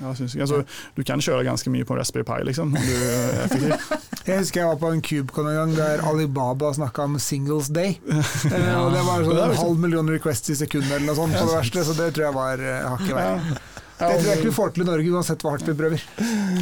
jeg 0.00 0.16
synes, 0.18 0.34
altså, 0.46 0.62
du 0.96 1.02
kan 1.06 1.22
kjøre 1.22 1.44
ganske 1.46 1.70
mye 1.70 1.86
på 1.86 1.94
en 1.94 2.00
Raspberry 2.00 2.26
Pi, 2.26 2.38
liksom. 2.48 2.72
Om 2.74 2.88
du 2.88 2.94
er 2.96 3.44
effektiv. 3.44 4.00
Jeg 4.24 4.40
husker 4.40 4.62
jeg 4.62 4.68
var 4.70 4.78
på 4.80 4.88
en 4.88 5.02
KubeCon 5.04 5.48
en 5.50 5.56
gang 5.58 5.72
der 5.76 6.00
Alibaba 6.08 6.70
snakka 6.72 7.04
om 7.04 7.18
Singles 7.20 7.66
Day. 7.76 7.98
Ja. 8.08 8.78
og 8.80 8.94
det 8.94 9.02
var 9.04 9.26
sånn 9.26 9.40
en 9.42 9.58
halv 9.58 9.82
million 9.82 10.08
requests 10.08 10.48
i 10.48 10.56
sekundet 10.56 10.94
eller 10.94 11.10
noe 11.10 11.18
sånt 11.18 11.36
på 11.36 11.42
det 11.44 11.58
verste, 11.58 11.84
så 11.84 11.92
det 11.98 12.06
tror 12.16 12.24
jeg 12.30 12.36
var 12.38 12.62
eh, 12.64 12.86
hakket 12.88 13.12
verre. 13.18 13.58
Det 13.98 14.08
tror 14.08 14.28
jeg 14.28 14.40
ikke 14.40 14.50
vi 14.50 14.56
får 14.56 14.72
til 14.74 14.84
i 14.84 14.88
Norge, 14.88 15.12
uansett 15.14 15.44
hvor 15.44 15.54
hardt 15.54 15.68
vi 15.68 15.76
prøver. 15.78 16.06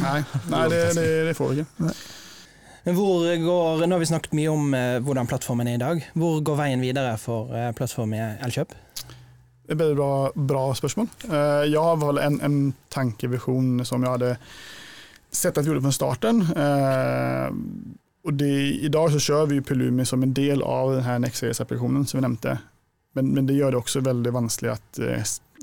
Nei, 0.03 0.19
nei 0.51 0.65
det, 0.71 0.83
det, 0.97 1.07
det 1.29 1.33
får 1.37 1.53
vi 1.53 1.63
ikke. 1.63 1.89
Men 2.83 2.97
hvor 2.97 3.23
går, 3.23 3.85
Nå 3.87 3.95
har 3.95 4.01
vi 4.01 4.09
snakket 4.11 4.35
mye 4.35 4.51
om 4.51 4.73
eh, 4.75 4.97
hvordan 5.03 5.29
plattformen 5.31 5.69
er 5.71 5.77
i 5.79 5.83
dag. 5.83 6.07
Hvor 6.19 6.41
går 6.45 6.59
veien 6.59 6.83
videre 6.83 7.15
for 7.21 7.51
plattformen 7.77 8.19
i 8.19 8.47
Elkjøp? 8.47 8.75
Det 9.63 9.79
er 9.79 9.91
et 9.93 9.97
bra, 9.97 10.31
bra 10.35 10.63
spørsmål. 10.75 11.07
Eh, 11.29 11.65
jeg 11.71 11.79
har 11.79 11.99
vel 12.01 12.19
en, 12.19 12.39
en 12.43 12.57
tankevisjon 12.91 13.85
som 13.87 14.03
jeg 14.03 14.17
hadde 14.17 14.33
sett 15.33 15.57
at 15.57 15.63
vi 15.63 15.71
gjorde 15.71 15.85
fra 15.85 15.93
starten. 15.95 16.41
Eh, 16.51 17.47
og 18.23 18.35
det, 18.39 18.51
I 18.83 18.91
dag 18.91 19.11
så 19.13 19.21
kjører 19.23 19.49
vi 19.53 19.63
Pulumi 19.63 20.05
som 20.07 20.23
en 20.23 20.35
del 20.35 20.63
av 20.67 20.91
denne 20.97 21.21
Next-applikasjonen 21.25 22.05
som 22.07 22.19
vi 22.19 22.25
nevnte. 22.27 22.57
Men, 23.15 23.31
men 23.35 23.47
det 23.47 23.55
gjør 23.55 23.73
det 23.73 23.81
også 23.83 24.03
veldig 24.03 24.35
vanskelig 24.35 24.73
at 24.73 25.01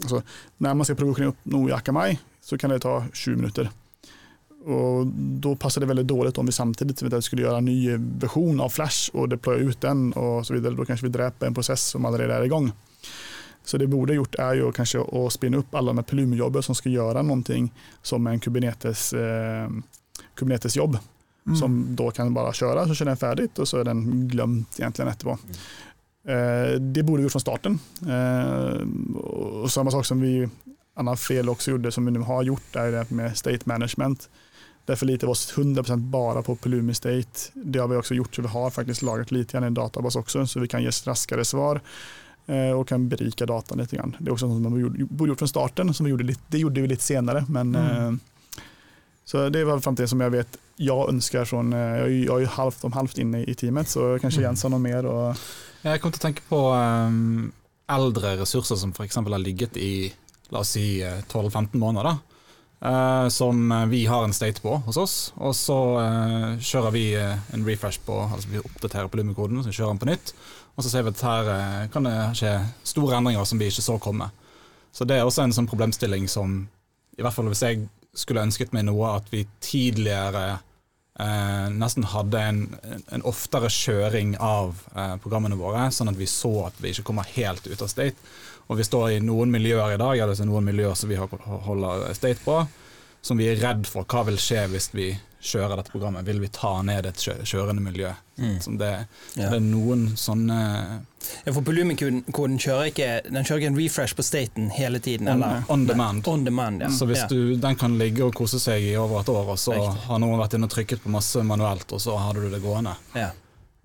altså, 0.02 0.22
Når 0.58 0.74
man 0.74 0.90
opp 0.90 1.02
oppnå 1.30 1.68
i 1.68 1.72
Akamai, 1.76 2.18
så 2.42 2.58
kan 2.58 2.70
det 2.70 2.82
ta 2.82 3.04
20 3.12 3.36
minutter. 3.36 3.70
Og 4.68 5.06
Da 5.40 5.54
passer 5.56 5.80
det 5.80 5.88
veldig 5.88 6.06
dårlig 6.06 6.38
om 6.38 6.46
vi 6.46 6.52
samtidig 6.52 6.98
eventuelt 6.98 7.24
skulle 7.24 7.46
gjøre 7.46 7.62
en 7.62 7.68
ny 7.68 7.96
versjon 8.20 8.60
av 8.60 8.72
Flash 8.74 9.14
og 9.14 9.30
deploye 9.32 9.70
ut 9.70 9.80
den, 9.80 10.10
og 10.16 10.44
så 10.44 10.56
videre. 10.56 10.76
Da 10.76 10.84
kanskje 10.88 11.08
vi 11.08 11.14
dreper 11.14 11.48
en 11.48 11.56
prosess 11.56 11.92
som 11.94 12.04
allerede 12.04 12.36
er 12.36 12.44
i 12.44 12.52
gang. 12.52 12.68
Så 13.64 13.78
det 13.78 13.90
borde 13.92 14.16
gjort 14.16 14.36
er 14.40 14.58
jo 14.60 14.72
kanskje 14.74 15.02
å 15.04 15.26
spinne 15.32 15.60
opp 15.60 15.74
alle 15.76 15.94
de 15.96 16.04
Pulumi-jobber 16.04 16.64
som 16.64 16.76
skal 16.76 16.96
gjøre 16.96 17.24
noe 17.24 17.62
som 18.02 18.26
en 18.26 18.40
Kubernetes, 18.40 19.12
eh, 19.12 19.68
Kubernetes-jobb. 20.34 20.98
Mm. 21.46 21.56
Som 21.56 21.76
da 21.96 22.10
kan 22.10 22.34
bare 22.34 22.52
kjøre, 22.52 22.86
så 22.86 22.94
kjører 22.94 23.10
den 23.10 23.20
ferdig, 23.20 23.48
og 23.58 23.68
så 23.68 23.80
er 23.80 23.84
den 23.88 24.28
glemt 24.28 24.76
egentlig 24.78 25.06
etterpå. 25.14 25.38
Eh, 25.38 25.89
det 26.24 27.02
borde 27.06 27.22
vi 27.22 27.28
gjort 27.28 27.32
fra 27.38 27.40
starten. 27.40 27.78
Eh, 28.06 28.82
og 29.16 29.70
samme 29.72 29.90
sak 29.94 30.04
som 30.04 30.20
vi 30.20 30.42
annet 31.00 31.18
fel 31.22 31.48
også 31.48 31.72
gjorde, 31.74 31.92
som 31.94 32.04
vi 32.04 32.12
nå 32.12 32.22
har 32.28 32.42
gjort, 32.44 32.76
er 32.76 32.90
det 32.92 33.10
med 33.16 33.36
state 33.38 33.66
management. 33.70 34.28
Det 34.86 34.96
for 34.98 35.06
lite 35.06 35.24
av 35.26 35.30
oss 35.30 35.46
100 35.56 35.96
bare 36.10 36.42
på 36.42 36.56
Pulumi 36.56 36.94
State. 36.94 37.50
Det 37.54 37.78
har 37.80 37.88
vi 37.88 37.96
også 37.96 38.14
gjort, 38.16 38.34
så 38.34 38.42
vi 38.42 38.48
har 38.48 38.70
faktisk 38.74 39.02
laget 39.06 39.30
litt 39.32 39.52
igjen 39.52 39.64
i 39.64 39.70
en 39.70 39.74
database 39.76 40.18
også, 40.18 40.46
så 40.48 40.60
vi 40.60 40.68
kan 40.68 40.82
gi 40.82 40.90
raskere 41.06 41.44
svar 41.46 41.80
eh, 42.48 42.72
og 42.74 42.86
kan 42.88 43.04
berike 43.08 43.46
dataen 43.46 43.78
litt. 43.80 43.92
Grann. 43.94 44.16
Det 44.18 44.28
er 44.28 44.34
også 44.34 44.48
noe 44.50 44.60
som 44.60 44.74
vi 44.74 45.04
borde 45.06 45.30
gjort 45.32 45.44
fra 45.44 45.50
starten, 45.52 45.94
som 45.94 46.04
vi 46.08 46.10
gjorde 46.12 46.26
litt, 46.32 46.42
det 46.50 46.60
gjorde 46.64 46.82
vi 46.82 46.88
litt 46.96 47.04
senere. 47.06 47.44
Men, 47.48 47.72
Mm. 47.72 48.18
eh, 48.18 48.62
så 49.24 49.48
det 49.52 49.64
var 49.64 49.78
framtiden 49.78 50.08
som 50.08 50.20
jeg 50.20 50.32
vet 50.32 50.58
jeg 50.80 51.08
ønsker. 51.08 51.44
Från, 51.46 51.72
eh, 51.72 52.06
jo- 52.08 52.08
jeg 52.08 52.28
er 52.28 52.40
jo 52.40 52.46
halvt 52.56 52.84
om 52.84 52.92
halvt 52.92 53.18
inne 53.20 53.44
i 53.46 53.54
teamet, 53.54 53.86
så 53.86 54.18
kanskje 54.18 54.40
Mm. 54.40 54.48
Jens 54.48 54.62
har 54.62 54.70
noe 54.70 54.80
mer. 54.80 55.06
Og, 55.06 55.36
Jeg 55.80 56.00
kom 56.02 56.12
til 56.12 56.20
å 56.20 56.26
tenke 56.26 56.44
på 56.48 56.58
um, 56.76 57.46
eldre 57.88 58.34
ressurser 58.42 58.76
som 58.76 58.92
f.eks. 58.92 59.16
har 59.16 59.40
ligget 59.40 59.78
i 59.80 60.10
la 60.50 60.60
oss 60.64 60.74
si 60.74 60.98
eh, 61.06 61.22
12-15 61.30 61.78
måneder. 61.78 62.10
da. 62.10 62.18
Uh, 62.80 63.28
som 63.28 63.72
eh, 63.72 63.86
vi 63.86 64.06
har 64.08 64.24
en 64.24 64.32
state 64.32 64.62
på 64.64 64.78
hos 64.86 64.96
oss, 64.96 65.14
og 65.36 65.52
så 65.52 65.76
uh, 66.00 66.54
kjører 66.56 66.94
vi 66.94 67.02
uh, 67.12 67.36
en 67.52 67.66
refresh 67.66 68.00
på 68.06 68.16
altså 68.24 68.48
Vi 68.48 68.62
oppdaterer 68.62 69.10
på 69.12 69.20
Lumi-koden, 69.20 69.60
så 69.62 69.72
kjører 69.72 69.92
den 69.92 70.00
på 70.00 70.08
nytt. 70.08 70.32
Og 70.76 70.84
så 70.84 70.90
ser 70.92 71.04
vi 71.04 71.12
at 71.12 71.22
her 71.26 71.48
eh, 71.52 71.88
kan 71.92 72.06
det 72.06 72.16
skje 72.38 72.54
store 72.88 73.18
endringer 73.18 73.44
som 73.44 73.60
vi 73.60 73.68
ikke 73.68 73.84
så 73.84 73.98
komme. 74.00 74.30
Så 74.96 75.04
det 75.04 75.18
er 75.18 75.26
også 75.28 75.44
en 75.44 75.52
sånn 75.52 75.68
problemstilling 75.68 76.24
som 76.30 76.62
I 77.18 77.24
hvert 77.24 77.36
fall 77.36 77.50
hvis 77.50 77.64
jeg 77.66 77.82
skulle 78.16 78.46
ønsket 78.46 78.72
meg 78.72 78.86
noe 78.88 79.10
at 79.18 79.28
vi 79.28 79.42
tidligere 79.60 80.60
eh, 81.20 81.66
nesten 81.72 82.06
hadde 82.10 82.40
en, 82.40 82.60
en, 83.12 83.24
oftere 83.28 83.70
kjøring 83.72 84.36
av 84.40 84.80
eh, 84.94 85.16
programmene 85.22 85.58
våre, 85.60 85.88
sånn 85.94 86.12
at 86.12 86.18
vi 86.18 86.28
så 86.30 86.54
at 86.70 86.80
vi 86.80 86.94
ikke 86.94 87.06
kommer 87.10 87.28
helt 87.36 87.68
ut 87.68 87.84
av 87.84 87.92
state. 87.92 88.32
Og 88.70 88.78
vi 88.78 88.86
står 88.86 89.16
i 89.16 89.22
noen 89.24 89.50
miljøer 89.52 89.96
i 89.96 90.00
dag, 90.00 90.16
eller 90.16 90.38
er 90.38 90.48
noen 90.48 90.68
miljøer 90.68 90.94
som 90.98 91.10
vi 91.10 91.18
holder 91.18 92.06
state 92.14 92.38
på, 92.44 92.60
som 93.22 93.36
vi 93.40 93.48
er 93.52 93.60
redd 93.60 93.86
for 93.86 94.04
hva 94.08 94.24
vil 94.30 94.38
skje 94.40 94.66
hvis 94.72 94.90
vi 94.94 95.10
kjører 95.40 95.76
dette 95.80 95.92
programmet. 95.92 96.24
Vil 96.28 96.40
vi 96.42 96.48
ta 96.52 96.82
ned 96.84 97.06
et 97.08 97.16
kjørende 97.48 97.80
miljø? 97.80 98.10
Som 98.60 98.76
det, 98.80 98.90
Ja. 99.36 99.48
Mm. 99.48 99.50
det 99.50 99.56
er 99.56 99.60
noen 99.60 100.02
sånne 100.16 100.56
Ja, 101.44 101.52
for 101.52 101.60
Pulumi-koden 101.62 102.56
kjører 102.60 102.88
ikke 102.88 103.08
Den 103.30 103.44
kjører 103.44 103.60
ikke 103.60 103.66
en 103.72 103.76
refresh 103.76 104.16
på 104.16 104.24
staten 104.24 104.70
hele 104.72 104.98
tiden. 104.98 105.28
On- 105.28 105.42
eller? 105.42 105.64
on 105.68 105.86
demand. 105.86 106.26
On 106.28 106.44
demand, 106.44 106.80
ja. 106.82 106.88
Så 106.88 107.06
du, 107.28 107.56
den 107.56 107.76
kan 107.76 107.98
ligge 107.98 108.24
og 108.24 108.34
kose 108.34 108.58
seg 108.60 108.82
i 108.82 108.96
over 108.96 109.20
et 109.20 109.28
år, 109.28 109.48
og 109.52 109.58
så 109.60 109.72
Riktig. 109.76 110.04
har 110.08 110.18
noen 110.18 110.38
vært 110.40 110.54
inne 110.56 110.64
og 110.64 110.70
trykket 110.72 111.02
på 111.04 111.08
masse 111.12 111.36
manuelt, 111.44 111.92
og 111.92 112.00
så 112.00 112.16
hadde 112.18 112.40
du 112.40 112.50
det 112.50 112.62
gående. 112.62 112.96
Ja. 113.14 113.30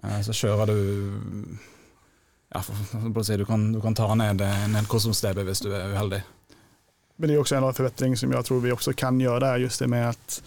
Eh, 0.03 0.21
Så 0.21 0.31
kjører 0.31 0.67
du 0.67 1.57
ja, 2.53 2.61
for, 2.61 2.75
for, 3.13 3.23
si, 3.23 3.35
du, 3.37 3.45
kan, 3.45 3.71
du 3.73 3.81
kan 3.81 3.95
ta 3.95 4.07
ned 4.15 4.41
en 4.41 4.75
hel 4.75 4.85
kosmos-DB 4.87 5.43
hvis 5.47 5.59
du 5.65 5.71
er 5.73 5.91
uheldig. 5.95 6.21
Men 7.15 7.29
det 7.29 7.35
är 7.35 7.39
också 7.39 7.55
en 7.55 7.73
förbättring 7.73 8.17
som 8.17 8.31
jag 8.31 8.45
tror 8.45 8.59
vi 8.59 8.71
också 8.71 8.93
kan 8.93 9.19
göra, 9.19 9.55
er 9.55 9.59
just 9.59 9.79
det 9.79 9.87
med 9.87 10.09
att 10.09 10.43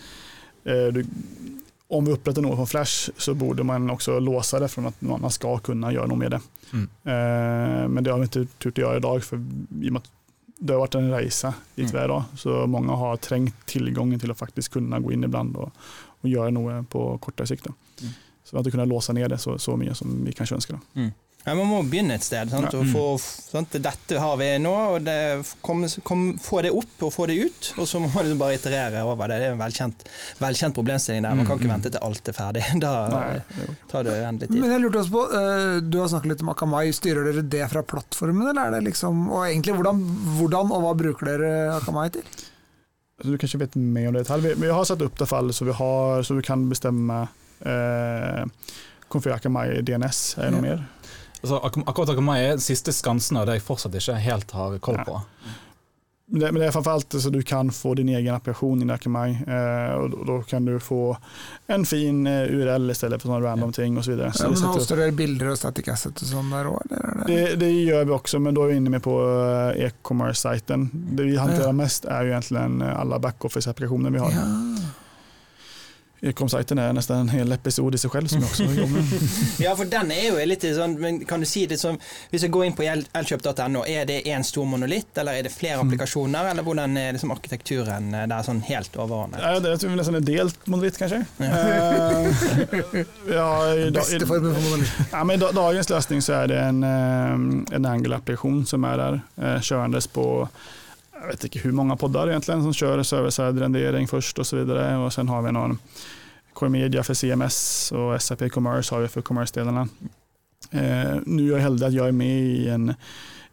eh, 0.65 0.87
du, 0.87 1.07
om 1.89 2.05
vi 2.05 2.13
upprättar 2.13 2.43
något 2.43 2.57
från 2.57 2.67
Flash 2.67 3.11
så 3.17 3.35
borde 3.35 3.63
man 3.63 3.91
också 3.91 4.19
låsa 4.19 4.59
det 4.59 4.69
från 4.69 4.87
att 4.87 5.01
man 5.01 5.31
ska 5.31 5.59
kunna 5.59 5.93
göra 5.93 6.07
något 6.07 6.19
med 6.19 6.31
det. 6.31 6.41
Mm. 6.73 6.89
Eh, 7.05 7.89
men 7.89 8.05
det 8.05 8.11
har 8.11 8.19
vi 8.19 8.23
inte 8.23 8.47
tur 8.47 8.71
att 8.71 8.79
göra 8.79 8.97
idag 8.97 9.25
för 9.25 9.37
i 9.83 9.89
och 9.89 9.93
med 9.93 9.97
att 9.97 10.11
det 10.59 10.73
har 10.73 10.81
varit 10.81 10.95
en 10.95 11.11
resa 11.11 11.55
dit 11.75 11.95
vi 11.95 11.99
är 11.99 12.05
idag. 12.05 12.25
Så 12.37 12.67
många 12.67 12.93
har 12.93 13.17
trängt 13.17 13.67
tillgången 13.67 14.21
till 14.21 14.31
att 14.31 14.39
faktiskt 14.39 14.69
kunna 14.69 15.01
gå 15.01 15.13
in 15.13 15.25
ibland 15.25 15.57
och, 15.57 15.73
och 16.21 16.29
göra 16.29 16.51
något 16.51 16.89
på 16.89 17.19
kortare 17.19 17.47
sikt. 17.47 17.67
Mm. 17.67 18.13
Så 18.45 18.59
ikke 18.59 18.71
kunnet 18.71 18.89
låse 18.89 19.13
ned 19.13 19.31
det 19.31 19.39
så, 19.39 19.59
så 19.59 19.77
mye 19.77 19.95
som 19.95 20.25
vi 20.25 20.33
kanskje 20.33 20.57
ønsker. 20.57 20.75
Da. 20.75 21.01
Mm. 21.01 21.11
Ja, 21.49 21.55
Man 21.57 21.71
må 21.71 21.79
begynne 21.89 22.15
et 22.19 22.25
sted. 22.27 22.51
Sant? 22.53 22.69
Ja. 22.75 22.81
Og 22.83 22.91
få, 22.93 23.05
sant? 23.49 23.73
Dette 23.83 24.21
har 24.21 24.37
vi 24.41 24.49
nå, 24.63 24.73
og 24.95 25.07
det, 25.07 25.17
kom, 25.65 25.85
kom, 26.07 26.25
få 26.43 26.61
det 26.67 26.73
opp 26.77 27.07
og 27.09 27.13
få 27.15 27.27
det 27.31 27.39
ut. 27.41 27.71
Og 27.81 27.89
så 27.89 28.01
må 28.03 28.11
man 28.13 28.27
liksom 28.29 28.43
bare 28.43 28.59
iterere 28.59 29.05
over 29.09 29.33
det. 29.33 29.39
Det 29.43 29.49
er 29.49 29.55
en 29.57 29.63
velkjent, 29.63 30.05
velkjent 30.43 30.77
problemstilling 30.77 31.25
der. 31.27 31.39
Man 31.41 31.49
kan 31.49 31.59
ikke 31.63 31.73
vente 31.73 31.93
til 31.95 32.05
alt 32.05 32.31
er 32.33 32.37
ferdig. 32.37 32.67
Da 32.85 32.93
Nei, 33.11 33.65
tar 33.91 34.05
det 34.07 34.19
uendelig 34.21 34.51
tid. 34.53 34.61
Men 34.61 34.75
jeg 34.77 34.85
lurte 34.85 35.01
også 35.03 35.15
på, 35.17 35.25
eh, 35.41 35.79
Du 35.89 35.99
har 36.03 36.13
snakket 36.13 36.35
litt 36.35 36.45
om 36.45 36.53
Akamai. 36.53 36.85
Styrer 36.95 37.27
dere 37.33 37.43
det 37.57 37.65
fra 37.73 37.83
plattformen, 37.83 38.45
eller 38.53 38.69
er 38.69 38.77
det 38.79 38.85
liksom 38.93 39.25
Og 39.33 39.43
egentlig, 39.49 39.75
hvordan, 39.81 40.05
hvordan 40.39 40.71
og 40.77 40.85
hva 40.85 40.93
bruker 41.01 41.33
dere 41.33 41.51
Akamai 41.79 42.07
til? 42.15 42.29
Du 43.25 43.33
du 43.33 43.39
kanskje 43.41 43.59
vet 43.65 43.75
mer 43.75 44.09
om 44.13 44.15
det 44.15 44.29
i. 44.29 44.37
Vi, 44.45 44.53
vi 44.63 44.69
har 44.71 44.85
satt 44.87 45.01
opp 45.03 45.17
det 45.19 45.27
fall 45.27 45.49
så 45.53 45.65
vi, 45.67 45.73
har, 45.75 46.23
så 46.23 46.37
vi 46.39 46.45
kan 46.47 46.69
bestemme 46.71 47.25
eh, 47.67 48.45
konfigurere 49.11 49.41
Akamai 49.41 49.67
DNS. 49.83 50.21
Er 50.39 50.47
det 50.47 50.53
noe 50.55 50.63
Ja. 50.63 50.77
mer? 50.77 50.85
Altså, 51.43 51.61
ak 51.63 51.77
akkurat 51.87 52.11
Akamai 52.15 52.39
er 52.49 52.61
siste 52.63 52.93
skansen 52.93 53.39
av 53.39 53.47
det 53.47 53.59
jeg 53.59 53.67
fortsatt 53.69 53.95
ikke 53.95 54.19
helt 54.25 54.55
har 54.59 54.79
koll 54.83 54.99
på. 55.07 55.21
Men 56.31 56.41
det, 56.41 56.49
men 56.53 56.61
det 56.61 56.67
er 56.69 56.73
framfor 56.75 56.99
alt 56.99 57.15
så 57.23 57.31
du 57.33 57.39
kan 57.43 57.71
få 57.73 57.95
din 57.97 58.09
egen 58.13 58.35
applikasjon 58.35 58.83
i 58.85 58.89
Akamai 58.93 59.31
eh, 59.47 59.95
og 59.97 60.11
då, 60.11 60.25
då 60.29 60.43
kan 60.43 60.65
du 60.65 60.81
få 60.81 61.17
en 61.67 61.87
fin 61.87 62.27
eh, 62.27 62.43
URL 62.43 62.93
stedet 62.95 63.23
for 63.23 63.31
sånne 63.31 63.47
random 63.47 63.73
ting 63.73 63.97
osv. 63.97 64.05
så 64.05 64.11
vidare. 64.11 64.33
Så 64.33 64.45
Ja, 64.45 64.51
men 64.51 64.75
Hoster 64.75 65.01
dere 65.01 65.15
bilder 65.17 65.55
og 65.55 65.57
static 65.57 65.89
asset 65.89 66.21
og 66.21 66.29
sånn 66.29 66.53
der 66.53 66.69
òg. 66.69 66.85
Det? 67.27 67.41
det, 67.63 67.71
gjør 67.73 68.05
vi 68.05 68.17
også, 68.19 68.43
men 68.45 68.59
da 68.59 68.67
er 68.67 68.75
vi 68.75 68.77
inne 68.83 68.93
med 68.93 69.05
på 69.07 69.17
eh, 69.25 69.87
e-commerce-siten. 69.89 70.91
Det 70.93 71.31
vi 71.31 71.39
håndterer 71.41 71.73
Ja. 71.73 71.77
mest 71.81 72.05
er 72.05 72.29
jo 72.29 72.37
egentlig 72.37 72.93
alle 72.93 73.23
backoffice-applikasjonene 73.25 74.13
vi 74.13 74.25
har. 74.27 74.37
Ja. 74.37 74.47
E-com-sajten 76.21 76.79
är 76.79 76.93
nästan 76.93 77.19
en 77.19 77.29
hel 77.29 77.53
episode 77.53 77.95
i 77.95 77.99
seg 77.99 78.11
selv, 78.13 78.27
som 78.29 78.43
jeg 78.43 78.51
også 78.51 78.65
jobbar 78.65 78.95
med. 78.95 79.27
Ja, 79.65 79.75
for 79.79 79.91
den 79.91 80.11
er 80.11 80.25
jo 80.27 80.47
litt 80.51 80.65
sånn 80.75 80.97
men 80.99 81.21
Kan 81.29 81.45
du 81.45 81.47
si 81.47 81.65
det 81.71 81.79
som 81.79 81.99
Hvis 82.33 82.43
jeg 82.47 82.51
går 82.55 82.65
inn 82.67 82.75
på 82.79 82.83
el- 82.87 83.05
elkjøp.no, 83.15 83.85
er 83.87 84.09
det 84.09 84.17
én 84.27 84.43
stor 84.47 84.67
monolitt, 84.67 85.13
eller 85.19 85.39
er 85.39 85.47
det 85.47 85.53
flere 85.55 85.79
applikasjoner, 85.85 86.51
eller 86.51 86.67
hvordan 86.67 86.97
er 86.99 87.15
liksom 87.15 87.31
arkitekturen 87.35 88.11
eh, 88.15 88.27
der 88.31 88.47
sånn 88.47 88.65
helt 88.67 88.99
overordnet? 88.99 89.43
Ja, 89.43 89.61
det, 89.63 89.77
er 89.79 89.95
nesten 89.95 90.19
en 90.19 90.27
delt 90.27 90.67
monolitt 90.67 90.99
kanskje. 90.99 91.23
Ja. 91.39 91.53
ja, 93.39 93.49
i, 93.75 93.91
Beste 93.95 94.19
i, 94.19 94.27
for 94.27 94.43
monolitt. 94.43 94.99
Ja, 95.13 95.23
men 95.23 95.39
i 95.39 95.53
dagens 95.61 95.93
løsning 95.93 96.25
så 96.25 96.41
er 96.41 96.51
det 96.51 96.59
en, 96.65 96.83
eh, 96.87 97.77
en 97.79 97.89
Angle-applikasjon 97.95 98.65
som 98.67 98.87
er 98.91 98.99
der, 99.05 99.23
kjørende 99.63 100.03
på 100.13 100.27
jeg 101.21 101.29
vet 101.33 101.45
ikke 101.49 101.63
hvor 101.67 101.75
mange 101.81 101.97
podder 102.01 102.31
egentlig, 102.33 102.59
som 102.63 102.75
kjører 102.77 103.05
server-side 103.07 103.61
rendering 103.63 104.09
først 104.11 104.39
osv. 104.43 104.63
Og 104.69 105.11
sen 105.15 105.29
har 105.29 105.43
vi 105.47 105.53
noen 105.57 105.79
Core 106.59 106.71
Media 106.75 107.03
for 107.07 107.15
CMS 107.15 107.59
og 107.95 108.17
SAP 108.21 108.49
Commerce 108.55 108.91
har 108.95 109.05
vi 109.05 109.11
for 109.13 109.23
commerce-delene. 109.27 109.85
Eh, 110.73 111.19
Nå 111.25 111.43
er 111.45 111.59
jeg 111.59 111.65
heldig 111.69 111.87
at 111.87 111.95
jeg 111.95 112.11
er 112.11 112.17
med 112.19 112.49
i 112.59 112.69
en, 112.75 112.89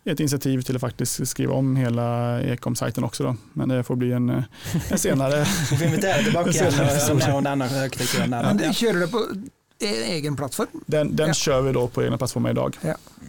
et 0.06 0.20
initiativ 0.20 0.64
til 0.66 0.76
å 0.78 0.82
faktisk 0.82 1.22
skrive 1.30 1.54
om 1.54 1.76
hele 1.78 2.06
ekom-sajten 2.56 3.06
også, 3.06 3.28
da. 3.30 3.36
men 3.62 3.70
det 3.72 3.84
får 3.88 4.00
bli 4.02 4.10
en, 4.18 4.30
eh, 4.40 4.48
en 4.90 4.98
senere 5.02 5.44
Vi 5.70 5.78
får 5.78 7.20
mer 7.22 7.36
om 7.38 7.46
den 7.46 7.62
arkitekturen 7.68 8.34
der. 8.34 8.50
Men 8.50 8.58
da. 8.58 8.66
de 8.66 8.74
kjører 8.82 9.06
det 9.06 9.12
på 9.14 9.24
egen 9.86 10.36
plattform, 10.40 10.82
Den, 10.88 11.14
den 11.16 11.28
Ja. 11.34 11.34
kjører 11.38 11.66
vi 11.70 11.72
da 11.78 11.86
på 11.92 12.02
egen 12.06 12.18
plattform 12.18 12.48
i 12.50 12.54
dag. 12.58 12.78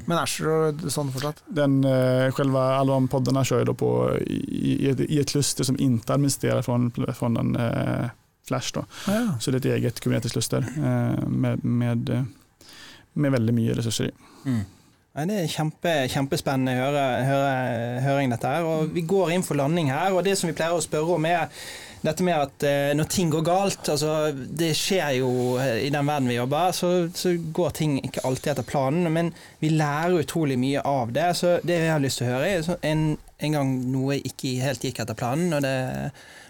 Men 0.07 0.19
er 0.19 0.73
det 0.81 0.93
sånn 0.95 1.11
fortsatt? 1.15 1.43
Den, 1.47 1.81
eh, 1.85 2.31
själva, 2.35 2.65
alla 2.77 2.93
de 2.93 3.09
poddarna 3.09 3.45
kör 3.45 3.65
jag 3.67 3.79
på 3.79 3.91
i, 4.21 4.87
i, 4.87 4.91
ett, 4.91 5.01
i 5.01 5.21
ett 5.21 5.29
kluster 5.29 5.65
som 5.65 5.81
inte 5.81 6.15
administrerar 6.15 6.63
från, 6.63 6.93
från 7.15 7.37
en 7.37 7.57
eh, 7.57 8.09
Flash. 8.47 8.71
Då. 8.75 8.85
Ja. 9.07 9.39
Så 9.41 9.51
det 9.51 9.57
är 9.57 9.59
ett 9.59 9.79
eget 9.79 10.01
Kubernetes-kluster 10.01 10.67
eh, 10.77 11.29
med, 11.29 11.65
med, 11.65 12.27
med 13.13 13.33
veldig 13.33 13.55
mye 13.55 13.75
ressurser 13.75 14.05
i. 14.05 14.11
Mm. 14.47 14.65
Det 15.17 15.33
er 15.33 15.47
kjempe, 15.49 15.93
kjempespennende 16.13 16.75
høre, 16.77 17.05
høre, 17.25 18.01
høring, 18.05 18.33
dette 18.35 18.51
her. 18.53 18.67
Og 18.69 18.91
vi 18.93 19.01
går 19.09 19.33
inn 19.33 19.45
for 19.47 19.57
landing 19.57 19.89
her. 19.89 20.13
Og 20.13 20.21
det 20.27 20.35
som 20.37 20.51
vi 20.51 20.57
pleier 20.57 20.77
å 20.77 20.83
spørre 20.85 21.17
om, 21.17 21.25
er 21.25 21.49
dette 22.07 22.25
med 22.27 22.37
at 22.39 22.65
eh, 22.67 22.93
når 22.97 23.09
ting 23.11 23.31
går 23.33 23.43
galt 23.47 23.89
altså 23.91 24.31
Det 24.33 24.71
skjer 24.79 25.17
jo 25.19 25.31
eh, 25.61 25.83
i 25.87 25.93
den 25.93 26.07
verden 26.07 26.31
vi 26.31 26.39
jobber, 26.39 26.75
så, 26.77 26.91
så 27.15 27.35
går 27.37 27.75
ting 27.77 27.97
ikke 28.05 28.25
alltid 28.29 28.53
etter 28.55 28.67
planen. 28.67 29.11
Men 29.13 29.33
vi 29.63 29.73
lærer 29.75 30.23
utrolig 30.23 30.59
mye 30.61 30.85
av 30.87 31.13
det. 31.17 31.29
Så 31.39 31.57
det 31.67 31.81
jeg 31.83 31.93
har 31.93 32.03
lyst 32.03 32.23
til 32.23 32.29
å 32.29 32.37
høre, 32.37 32.53
er 32.53 32.91
en, 32.93 33.07
en 33.17 33.59
gang 33.59 33.73
noe 33.93 34.21
ikke 34.23 34.57
helt 34.63 34.87
gikk 34.87 35.03
etter 35.05 35.19
planen, 35.19 35.53
og 35.57 35.67
det 35.67 35.77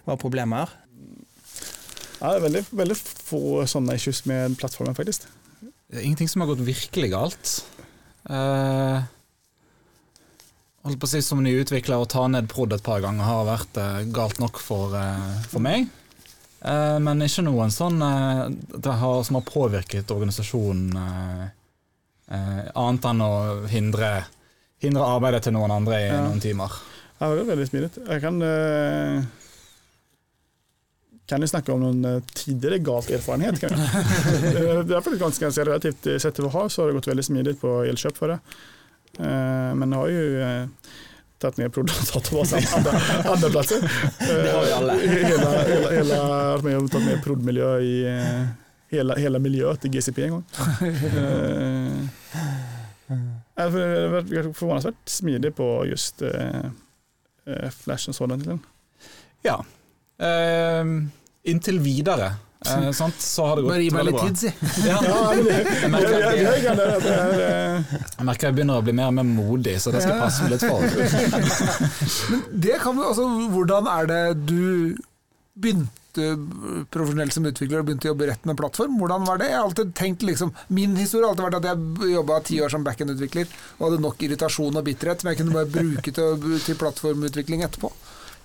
var 0.07 0.21
problemer. 0.21 0.77
Ja, 2.21 2.31
det 2.33 2.37
er 2.39 2.47
veldig, 2.47 2.63
veldig 2.79 2.97
få 3.01 3.43
sånne 3.69 3.97
issues 3.99 4.23
med 4.29 4.57
plattformen, 4.61 4.97
faktisk. 4.97 5.27
Det 5.61 6.01
er 6.01 6.07
ingenting 6.07 6.31
som 6.31 6.43
har 6.43 6.51
gått 6.51 6.65
virkelig 6.67 7.11
galt. 7.13 7.57
Eh, 8.27 9.05
holdt 10.87 11.01
på 11.03 11.09
å 11.09 11.11
si 11.11 11.21
Som 11.27 11.43
ny 11.45 11.53
utvikler 11.61 12.01
å 12.01 12.09
ta 12.09 12.25
ned 12.31 12.49
prod 12.51 12.73
et 12.77 12.83
par 12.87 13.03
ganger 13.05 13.27
har 13.27 13.45
vært 13.49 13.79
eh, 13.83 14.03
galt 14.15 14.39
nok 14.43 14.59
for, 14.63 14.95
eh, 14.97 15.39
for 15.51 15.63
meg. 15.65 15.89
Eh, 16.67 16.97
men 17.03 17.23
ikke 17.27 17.45
noen 17.47 17.71
sånn 17.75 18.01
eh, 18.03 18.91
har, 19.03 19.23
som 19.27 19.39
har 19.39 19.47
påvirket 19.47 20.11
organisasjonen 20.15 20.97
eh, 21.03 21.43
eh, 22.33 22.63
annet 22.75 23.09
enn 23.13 23.25
å 23.27 23.33
hindre, 23.71 24.13
hindre 24.83 25.09
arbeidet 25.17 25.45
til 25.47 25.55
noen 25.59 25.75
andre 25.81 26.01
i 26.05 26.07
Ja. 26.09 26.23
noen 26.27 26.43
timer. 26.43 26.79
Ja, 27.21 27.31
det 27.33 27.45
er 27.47 27.51
veldig 27.55 27.69
smidigt. 27.71 27.99
Jeg 28.07 28.21
kan 28.21 28.41
kan 31.27 31.41
ni 31.43 31.49
snakke 31.51 31.73
om 31.75 31.81
noen 31.83 32.23
tidligere 32.39 32.79
galt 32.87 33.09
erfarenhet? 33.11 33.57
Kan 33.59 33.73
jeg. 33.75 34.05
det 34.87 34.95
er 34.95 35.03
faktisk 35.03 35.25
ganske, 35.25 35.43
ganske 35.49 35.65
relativt 35.67 36.07
sett 36.23 36.37
til 36.37 36.47
vi 36.47 36.53
har, 36.55 36.69
så 36.71 36.83
har 36.85 36.93
det 36.93 36.99
gått 37.01 37.09
veldig 37.11 37.25
smidigt 37.27 37.59
på 37.63 37.73
Elkjøp 37.91 38.21
for 38.21 38.31
det. 38.35 38.37
Eh, 39.19 39.73
men 39.77 39.93
jeg 39.93 40.01
har 40.01 40.13
jo 40.13 40.25
eh, 40.47 40.93
tatt 41.43 41.59
ned 41.61 41.73
prod-databasen 41.75 42.65
andre, 42.79 43.01
andre 43.33 43.51
plasser. 43.53 43.85
Det 44.21 44.53
har 44.53 44.65
vi 44.65 44.73
alle. 44.79 44.97
Eh, 45.01 45.27
Hele, 45.27 45.51
hele, 45.71 45.91
hele, 45.99 46.21
vært 46.57 46.67
med 46.67 46.91
tatt 46.93 47.07
ned 47.07 47.23
prod-miljø 47.25 47.71
i 47.85 47.97
hele, 48.93 49.17
hele 49.21 49.41
miljøet 49.43 49.85
i 49.89 49.93
GCP 49.97 50.23
en 50.29 50.41
det 53.57 53.65
har 53.65 54.13
vært 54.13 54.51
forvånansvært 54.57 55.09
smidig 55.11 55.53
på 55.57 55.67
just 55.89 56.23
eh, 56.27 56.67
eh, 57.49 57.71
Flash 57.73 58.11
og 58.11 58.17
sånn. 58.19 58.61
Ja. 59.47 59.61
Inntil 61.47 61.79
videre. 61.85 62.33
Eh, 62.65 62.91
sant? 62.97 63.19
Så 63.21 63.45
har 63.47 63.57
det 63.57 63.63
gått 63.67 63.73
Bare 63.75 63.85
gi 63.85 63.91
meg 63.93 64.07
litt 64.09 64.21
tid, 64.23 64.39
si. 64.41 64.51
Ja, 64.89 64.97
Ja, 65.05 65.19
jeg 65.37 65.91
merker 65.93 66.15
jeg, 66.25 66.63
jeg, 66.65 68.25
merker 68.25 68.49
jeg 68.49 68.57
begynner 68.57 68.81
å 68.81 68.87
bli 68.87 68.95
mer 68.97 69.13
og 69.13 69.19
mer 69.19 69.29
modig, 69.29 69.77
så 69.83 69.93
det 69.95 70.01
skal 70.03 70.17
jeg 70.17 70.23
passe 70.25 70.43
meg 70.43 70.51
litt 70.57 70.65
for. 70.65 70.81
Det 72.67 72.81
kan 72.83 72.97
vi, 72.97 73.05
altså, 73.05 73.29
hvordan 73.53 73.93
er 73.93 74.11
det 74.11 74.23
du 74.49 74.97
begynte 75.57 75.95
profesjonelt 76.93 77.35
som 77.37 77.45
utvikler 77.45 77.83
og 77.83 77.87
begynte 77.91 78.09
å 78.09 78.15
jobbe 78.15 78.29
rett 78.31 78.49
med 78.49 78.57
plattform? 78.57 78.97
Hvordan 79.03 79.27
var 79.29 79.37
det? 79.41 79.51
Jeg 79.53 79.59
har 79.59 79.67
alltid 79.69 79.91
tenkt 79.99 80.25
liksom, 80.25 80.55
Min 80.73 80.97
historie 80.97 81.27
har 81.29 81.35
alltid 81.35 81.45
vært 81.51 81.59
at 81.61 81.69
jeg 81.69 82.13
jobba 82.15 82.39
ti 82.49 82.57
år 82.65 82.73
som 82.73 82.87
backend-utvikler 82.87 83.47
og 83.77 83.83
hadde 83.91 84.03
nok 84.05 84.25
irritasjon 84.25 84.81
og 84.81 84.87
bitterhet 84.89 85.21
som 85.21 85.29
jeg 85.31 85.43
kunne 85.43 85.57
bare 85.59 85.69
bruke 85.77 86.15
til, 86.17 86.47
til 86.65 86.81
plattformutvikling 86.81 87.67
etterpå. 87.69 87.93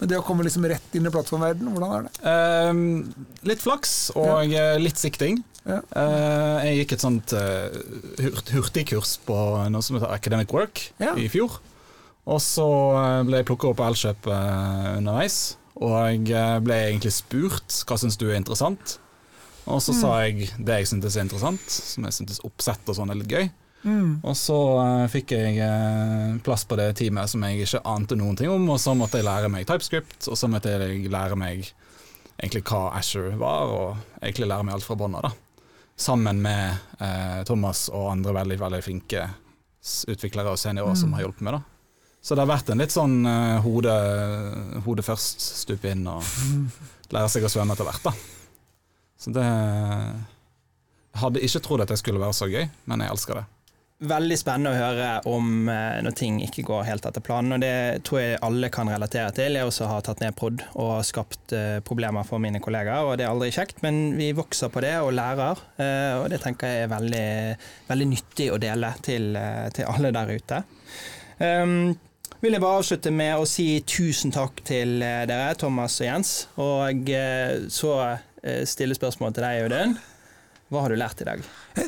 Men 0.01 0.09
det 0.09 0.17
å 0.17 0.25
komme 0.25 0.41
liksom 0.41 0.65
rett 0.65 0.97
inn 0.97 1.05
i 1.05 1.13
plattformverdenen, 1.13 1.75
hvordan 1.75 1.91
er 1.93 2.05
det? 2.07 2.13
Eh, 2.33 3.49
litt 3.51 3.61
flaks 3.61 3.95
og 4.17 4.49
ja. 4.49 4.71
litt 4.81 4.97
sikting. 4.97 5.43
Ja. 5.61 5.77
Uh, 5.93 6.57
jeg 6.65 6.79
gikk 6.79 6.95
et 6.95 7.03
sånt 7.03 7.33
uh, 7.37 7.69
hurt, 8.17 8.47
hurtigkurs 8.49 9.19
på 9.27 9.35
noe 9.69 9.85
som 9.85 9.99
heter 9.99 10.09
Academic 10.09 10.53
Work 10.55 10.87
Ja. 11.01 11.13
i 11.13 11.27
fjor. 11.29 11.59
Og 12.29 12.37
så 12.41 12.65
eh, 12.97 13.19
ble 13.25 13.39
jeg 13.39 13.47
plukka 13.49 13.71
opp 13.71 13.79
på 13.79 13.85
Elkjøp 13.87 14.27
uh, 14.29 14.97
underveis, 14.99 15.37
og 15.81 15.95
jeg 16.05 16.61
ble 16.61 16.75
egentlig 16.91 17.13
spurt 17.15 17.79
hva 17.89 17.97
syns 17.97 18.19
du 18.21 18.27
er 18.27 18.37
interessant. 18.37 18.99
Og 19.65 19.81
så 19.81 19.93
sa 19.97 20.11
jeg 20.25 20.51
det 20.57 20.81
jeg 20.81 20.89
syntes 20.91 21.17
er 21.17 21.25
interessant, 21.25 21.65
som 21.65 22.05
jeg 22.05 22.17
syntes 22.17 22.41
oppsett 22.45 22.89
og 22.89 22.97
sånn 22.97 23.13
er 23.13 23.17
litt 23.17 23.33
gøy. 23.33 23.49
Og 24.27 24.35
så 24.37 24.57
uh, 24.77 25.05
fikk 25.11 25.33
jeg 25.33 25.57
uh, 25.61 26.37
plass 26.45 26.65
på 26.69 26.77
det 26.77 26.91
teamet 26.99 27.31
som 27.31 27.43
jeg 27.47 27.65
ikke 27.65 27.81
ante 27.89 28.17
noen 28.19 28.37
ting 28.37 28.51
om, 28.51 28.67
og 28.69 28.79
så 28.81 28.93
måtte 28.97 29.21
jeg 29.21 29.27
lære 29.27 29.49
meg 29.53 29.65
TypeScript, 29.69 30.27
og 30.29 30.37
så 30.37 30.49
måtte 30.51 30.73
jeg 30.75 31.09
lære 31.11 31.37
meg 31.39 31.65
egentlig 32.41 32.63
hva 32.69 32.91
Asher 32.97 33.31
var, 33.41 33.73
og 33.73 34.21
egentlig 34.21 34.49
lære 34.49 34.67
meg 34.67 34.77
alt 34.77 34.85
fra 34.85 34.97
bånn 34.99 35.17
av. 35.17 35.31
Sammen 36.01 36.41
med 36.41 36.77
uh, 37.01 37.41
Thomas 37.47 37.87
og 37.89 38.11
andre 38.13 38.35
veldig, 38.41 38.59
veldig 38.61 38.81
flinke 38.85 39.27
utviklere 39.81 40.53
og 40.53 40.61
seniorer 40.61 40.97
som 40.97 41.13
har 41.15 41.25
hjulpet 41.25 41.45
meg, 41.45 41.57
da. 41.57 41.63
Så 42.21 42.35
det 42.37 42.43
har 42.43 42.51
vært 42.51 42.67
en 42.69 42.81
litt 42.83 42.93
sånn 42.93 43.15
uh, 43.25 43.57
hode, 43.65 43.93
hode 44.85 45.05
først, 45.05 45.41
stupe 45.63 45.89
inn 45.89 46.05
og 46.09 46.21
lære 47.13 47.31
seg 47.33 47.47
å 47.47 47.49
svømme 47.49 47.73
etter 47.73 47.89
hvert, 47.89 48.11
da. 48.11 48.13
Så 49.21 49.33
det 49.33 49.45
Jeg 49.45 51.19
hadde 51.21 51.41
ikke 51.45 51.59
trodd 51.65 51.83
at 51.83 51.91
det 51.91 51.97
skulle 52.01 52.21
være 52.21 52.33
så 52.33 52.47
gøy, 52.49 52.69
men 52.89 53.03
jeg 53.03 53.13
elsker 53.13 53.41
det. 53.41 53.47
Veldig 54.01 54.37
spennende 54.39 54.71
å 54.73 54.77
høre 54.77 55.07
om 55.29 55.69
eh, 55.69 55.99
når 56.03 56.15
ting 56.17 56.39
ikke 56.43 56.65
går 56.65 56.85
helt 56.87 57.05
etter 57.07 57.23
planen. 57.23 57.55
og 57.55 57.63
Det 57.63 58.03
tror 58.07 58.21
jeg 58.21 58.39
alle 58.47 58.71
kan 58.73 58.89
relatere 58.89 59.33
til. 59.37 59.57
Jeg 59.57 59.69
også 59.69 59.89
har 59.89 60.05
tatt 60.05 60.23
ned 60.23 60.35
prod 60.37 60.63
og 60.81 60.93
skapt 61.05 61.55
eh, 61.57 61.79
problemer 61.85 62.25
for 62.27 62.41
mine 62.41 62.61
kollegaer. 62.63 63.07
og 63.07 63.19
Det 63.19 63.27
er 63.27 63.33
aldri 63.33 63.51
kjekt, 63.53 63.81
men 63.85 64.17
vi 64.17 64.31
vokser 64.37 64.73
på 64.73 64.83
det 64.83 64.95
og 65.01 65.13
lærer. 65.17 65.61
eh, 65.77 66.13
og 66.21 66.29
Det 66.33 66.41
tenker 66.43 66.71
jeg 66.71 66.85
er 66.85 66.93
veldig, 66.93 67.27
veldig 67.91 68.07
nyttig 68.13 68.51
å 68.53 68.61
dele 68.61 68.93
til, 69.05 69.35
til 69.75 69.91
alle 69.91 70.13
der 70.15 70.33
ute. 70.33 70.63
Um, 71.41 71.93
vil 72.41 72.53
jeg 72.53 72.61
bare 72.61 72.81
avslutte 72.81 73.13
med 73.13 73.37
å 73.37 73.47
si 73.49 73.67
tusen 73.85 74.33
takk 74.33 74.63
til 74.65 74.99
dere, 75.01 75.53
Thomas 75.61 75.99
og 76.01 76.07
Jens. 76.07 76.33
Og 76.61 77.09
så 77.73 77.93
stille 78.65 78.97
spørsmål 78.97 79.35
til 79.37 79.45
deg, 79.45 79.65
Audun. 79.67 79.99
Hva 80.71 80.85
har 80.85 80.93
du 80.93 80.95
lært 80.95 81.19
i 81.19 81.25
dag? 81.27 81.41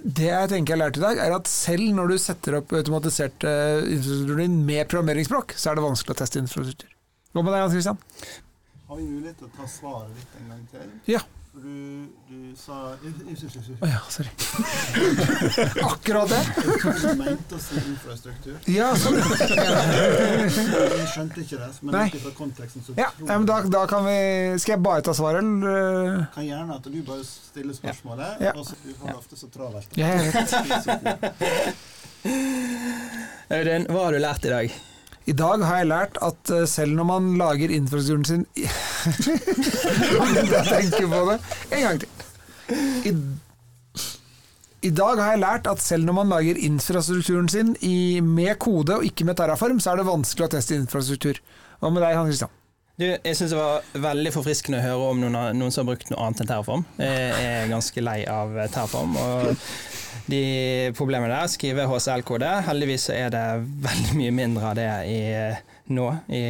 Det 0.03 0.25
jeg 0.27 0.49
tenker 0.51 0.73
jeg 0.73 0.75
har 0.75 0.81
lært 0.81 0.97
i 0.99 1.03
dag, 1.05 1.19
er 1.23 1.35
at 1.37 1.47
selv 1.47 1.85
når 1.95 2.11
du 2.11 2.17
setter 2.19 2.57
opp 2.57 2.73
automatisert 2.75 3.45
uh, 3.47 3.79
infrastrukturen 3.87 4.41
din 4.43 4.57
med 4.67 4.89
programmeringsspråk, 4.91 5.55
så 5.55 5.71
er 5.71 5.79
det 5.79 5.85
vanskelig 5.85 6.17
å 6.17 6.19
teste 6.19 6.41
infrastruktur. 6.43 6.89
Hva 7.31 7.45
med 7.45 7.55
deg, 7.55 7.63
Hans 7.63 7.77
Christian? 7.77 8.01
Har 8.89 8.99
vi 8.99 9.07
mulighet 9.07 9.39
til 9.39 9.47
å 9.47 9.53
ta 9.55 9.69
svaret 9.71 10.11
ditt 10.19 10.35
en 10.41 10.51
gang 10.51 10.67
til? 10.73 10.91
Ja. 11.15 11.23
Du, 11.53 12.07
du 12.29 12.55
sa 12.57 12.97
Å 12.97 13.85
ja, 13.85 13.99
sorry. 14.09 14.29
Akkurat 15.85 16.25
det. 16.31 16.39
Du 16.57 17.13
mente 17.19 17.53
å 17.53 17.59
si 17.61 17.75
infrastruktur. 17.77 18.55
Ja, 18.73 18.87
sånn. 18.97 19.19
Jeg 20.41 20.49
skjønte 21.13 21.37
ikke 21.43 21.59
det, 21.61 21.67
men 21.85 21.93
Nei. 21.93 22.07
ut 22.09 22.17
ifra 22.17 22.31
konteksten 22.39 22.81
så 22.87 22.95
Ja, 22.97 23.11
tror 23.19 23.29
ja, 23.29 23.37
men 23.37 23.45
da, 23.51 23.59
da 23.69 23.83
kan 23.91 24.01
vi 24.07 24.17
Skal 24.63 24.73
jeg 24.79 24.83
bare 24.87 25.01
ta 25.05 25.13
svaret, 25.13 25.45
eller? 25.45 26.25
kan 26.33 26.41
gjerne 26.47 26.73
at 26.79 26.85
du 26.89 26.97
bare 27.05 27.21
stiller 27.27 27.73
spørsmålet, 27.77 28.41
Ja. 28.47 28.55
og 28.57 28.65
så 28.65 28.73
du 28.81 28.89
har 29.03 29.13
det 29.13 29.19
ofte 29.21 29.37
så 29.37 29.45
travelt. 29.53 29.93
Ja. 29.93 30.09
Audun, 33.53 33.85
hva 33.93 34.01
har 34.07 34.11
du 34.17 34.19
lært 34.25 34.41
i 34.49 34.53
dag? 34.55 34.73
I 35.23 35.33
dag 35.39 35.61
har 35.63 35.79
jeg 35.79 35.87
lært 35.87 36.17
at 36.25 36.51
eh, 36.51 36.65
selv 36.67 36.97
når 36.97 37.07
man 37.07 37.29
lager 37.39 37.71
infrastrukturen 37.71 38.25
sin 38.27 38.43
Jeg 38.59 38.71
tenker 40.73 41.07
på 41.07 41.21
det 41.29 41.37
en 41.77 41.85
gang 41.85 42.01
til. 42.01 42.09
I, 43.07 43.13
I 44.89 44.91
dag 44.91 45.21
har 45.21 45.31
jeg 45.35 45.43
lært 45.43 45.69
at 45.71 45.83
selv 45.83 46.03
når 46.09 46.17
man 46.17 46.33
lager 46.33 46.59
infrastrukturen 46.59 47.47
sin 47.51 47.71
i, 47.79 48.19
med 48.19 48.59
kode 48.59 48.99
og 48.99 49.07
ikke 49.07 49.27
med 49.27 49.39
Terraform, 49.39 49.79
så 49.79 49.93
er 49.93 50.01
det 50.01 50.09
vanskelig 50.09 50.49
å 50.49 50.53
teste 50.57 50.75
infrastruktur. 50.75 51.39
Hva 51.79 51.91
med 51.91 52.03
deg, 52.03 52.19
Hans 52.19 52.33
Christian? 52.33 52.51
Du, 52.99 53.07
jeg 53.07 53.35
syns 53.39 53.55
det 53.55 53.57
var 53.57 53.87
veldig 54.03 54.31
forfriskende 54.35 54.77
å 54.77 54.85
høre 54.85 55.09
om 55.13 55.23
noen, 55.23 55.39
noen 55.57 55.71
som 55.73 55.81
har 55.81 55.95
brukt 55.95 56.11
noe 56.11 56.27
annet 56.27 56.43
enn 56.43 56.51
Terraform. 56.51 56.83
Jeg 56.99 57.47
er 57.47 57.71
ganske 57.71 58.03
lei 58.03 58.19
av 58.29 58.53
Terraform. 58.75 59.15
og 59.17 59.55
de 60.29 60.93
problemene 60.97 61.33
der, 61.33 61.51
skrive 61.51 61.85
HCL-kode. 61.89 62.49
Heldigvis 62.67 63.09
så 63.09 63.15
er 63.17 63.33
det 63.33 63.45
veldig 63.87 64.17
mye 64.19 64.33
mindre 64.35 64.71
av 64.71 64.77
det 64.79 64.89
i, 65.09 65.21
nå, 65.93 66.07
i, 66.27 66.41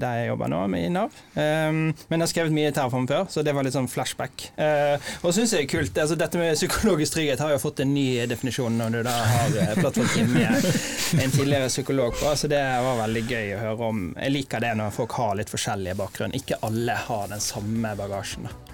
der 0.00 0.20
jeg 0.20 0.30
jobber 0.30 0.52
nå, 0.52 0.62
i 0.78 0.86
Nav. 0.92 1.14
Um, 1.34 1.80
men 2.08 2.16
jeg 2.16 2.24
har 2.24 2.32
skrevet 2.32 2.56
mye 2.56 2.72
Terraform 2.74 3.08
før, 3.10 3.26
så 3.32 3.44
det 3.46 3.54
var 3.56 3.66
litt 3.66 3.76
sånn 3.76 3.90
flashback. 3.90 4.48
Uh, 4.58 4.96
og 5.22 5.34
syns 5.36 5.54
jeg 5.56 5.66
er 5.66 5.72
kult. 5.72 5.98
Altså, 5.98 6.18
dette 6.18 6.40
med 6.40 6.56
psykologisk 6.58 7.18
trygghet 7.18 7.42
har 7.44 7.54
jo 7.54 7.62
fått 7.62 7.84
en 7.84 7.92
ny 7.94 8.08
definisjon 8.30 8.78
når 8.80 8.98
du 8.98 9.00
da 9.08 9.16
har 9.32 9.52
plattform 9.78 9.98
plattformteam 9.98 10.32
med 10.34 11.24
en 11.24 11.30
tidligere 11.34 11.68
psykolog 11.68 12.16
på, 12.18 12.32
så 12.36 12.50
det 12.50 12.62
var 12.84 13.02
veldig 13.04 13.24
gøy 13.28 13.54
å 13.56 13.60
høre 13.66 13.92
om. 13.92 14.02
Jeg 14.16 14.34
liker 14.34 14.64
det 14.64 14.74
når 14.78 14.94
folk 14.94 15.18
har 15.20 15.36
litt 15.38 15.52
forskjellige 15.52 15.98
bakgrunn. 15.98 16.36
Ikke 16.36 16.60
alle 16.66 16.96
har 17.08 17.30
den 17.32 17.42
samme 17.42 17.94
bagasjen. 17.98 18.48
da. 18.48 18.67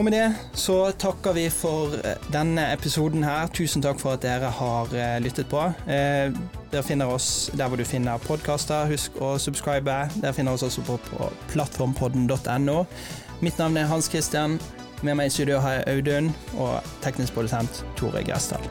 Og 0.00 0.04
med 0.06 0.14
det 0.16 0.28
så 0.56 0.74
takker 0.96 1.34
vi 1.36 1.42
for 1.52 1.92
eh, 2.00 2.16
denne 2.32 2.62
episoden 2.72 3.20
her. 3.20 3.50
Tusen 3.52 3.82
takk 3.84 3.98
for 4.00 4.16
at 4.16 4.22
dere 4.24 4.48
har 4.56 4.94
eh, 4.96 5.18
lyttet 5.20 5.50
på. 5.50 5.60
Eh, 5.84 6.32
Dere 6.70 6.86
finner 6.86 7.10
oss 7.12 7.50
der 7.52 7.68
hvor 7.68 7.76
du 7.76 7.84
finner 7.84 8.22
podkaster. 8.24 8.88
Husk 8.88 9.18
å 9.20 9.34
subscribe. 9.36 9.98
Dere 10.22 10.32
finner 10.32 10.56
oss 10.56 10.64
også 10.64 10.86
på, 10.86 10.96
på 11.10 11.28
plattformpodden.no. 11.52 12.78
Mitt 13.44 13.60
navn 13.60 13.76
er 13.76 13.90
Hans 13.92 14.08
Christian. 14.08 14.56
Med 15.04 15.20
meg 15.20 15.28
i 15.28 15.34
studio 15.36 15.60
har 15.60 15.82
jeg 15.82 15.98
Audun 15.98 16.32
og 16.56 16.94
teknisk 17.04 17.36
produsent 17.36 17.84
Tore 18.00 18.24
Gressdal. 18.24 18.64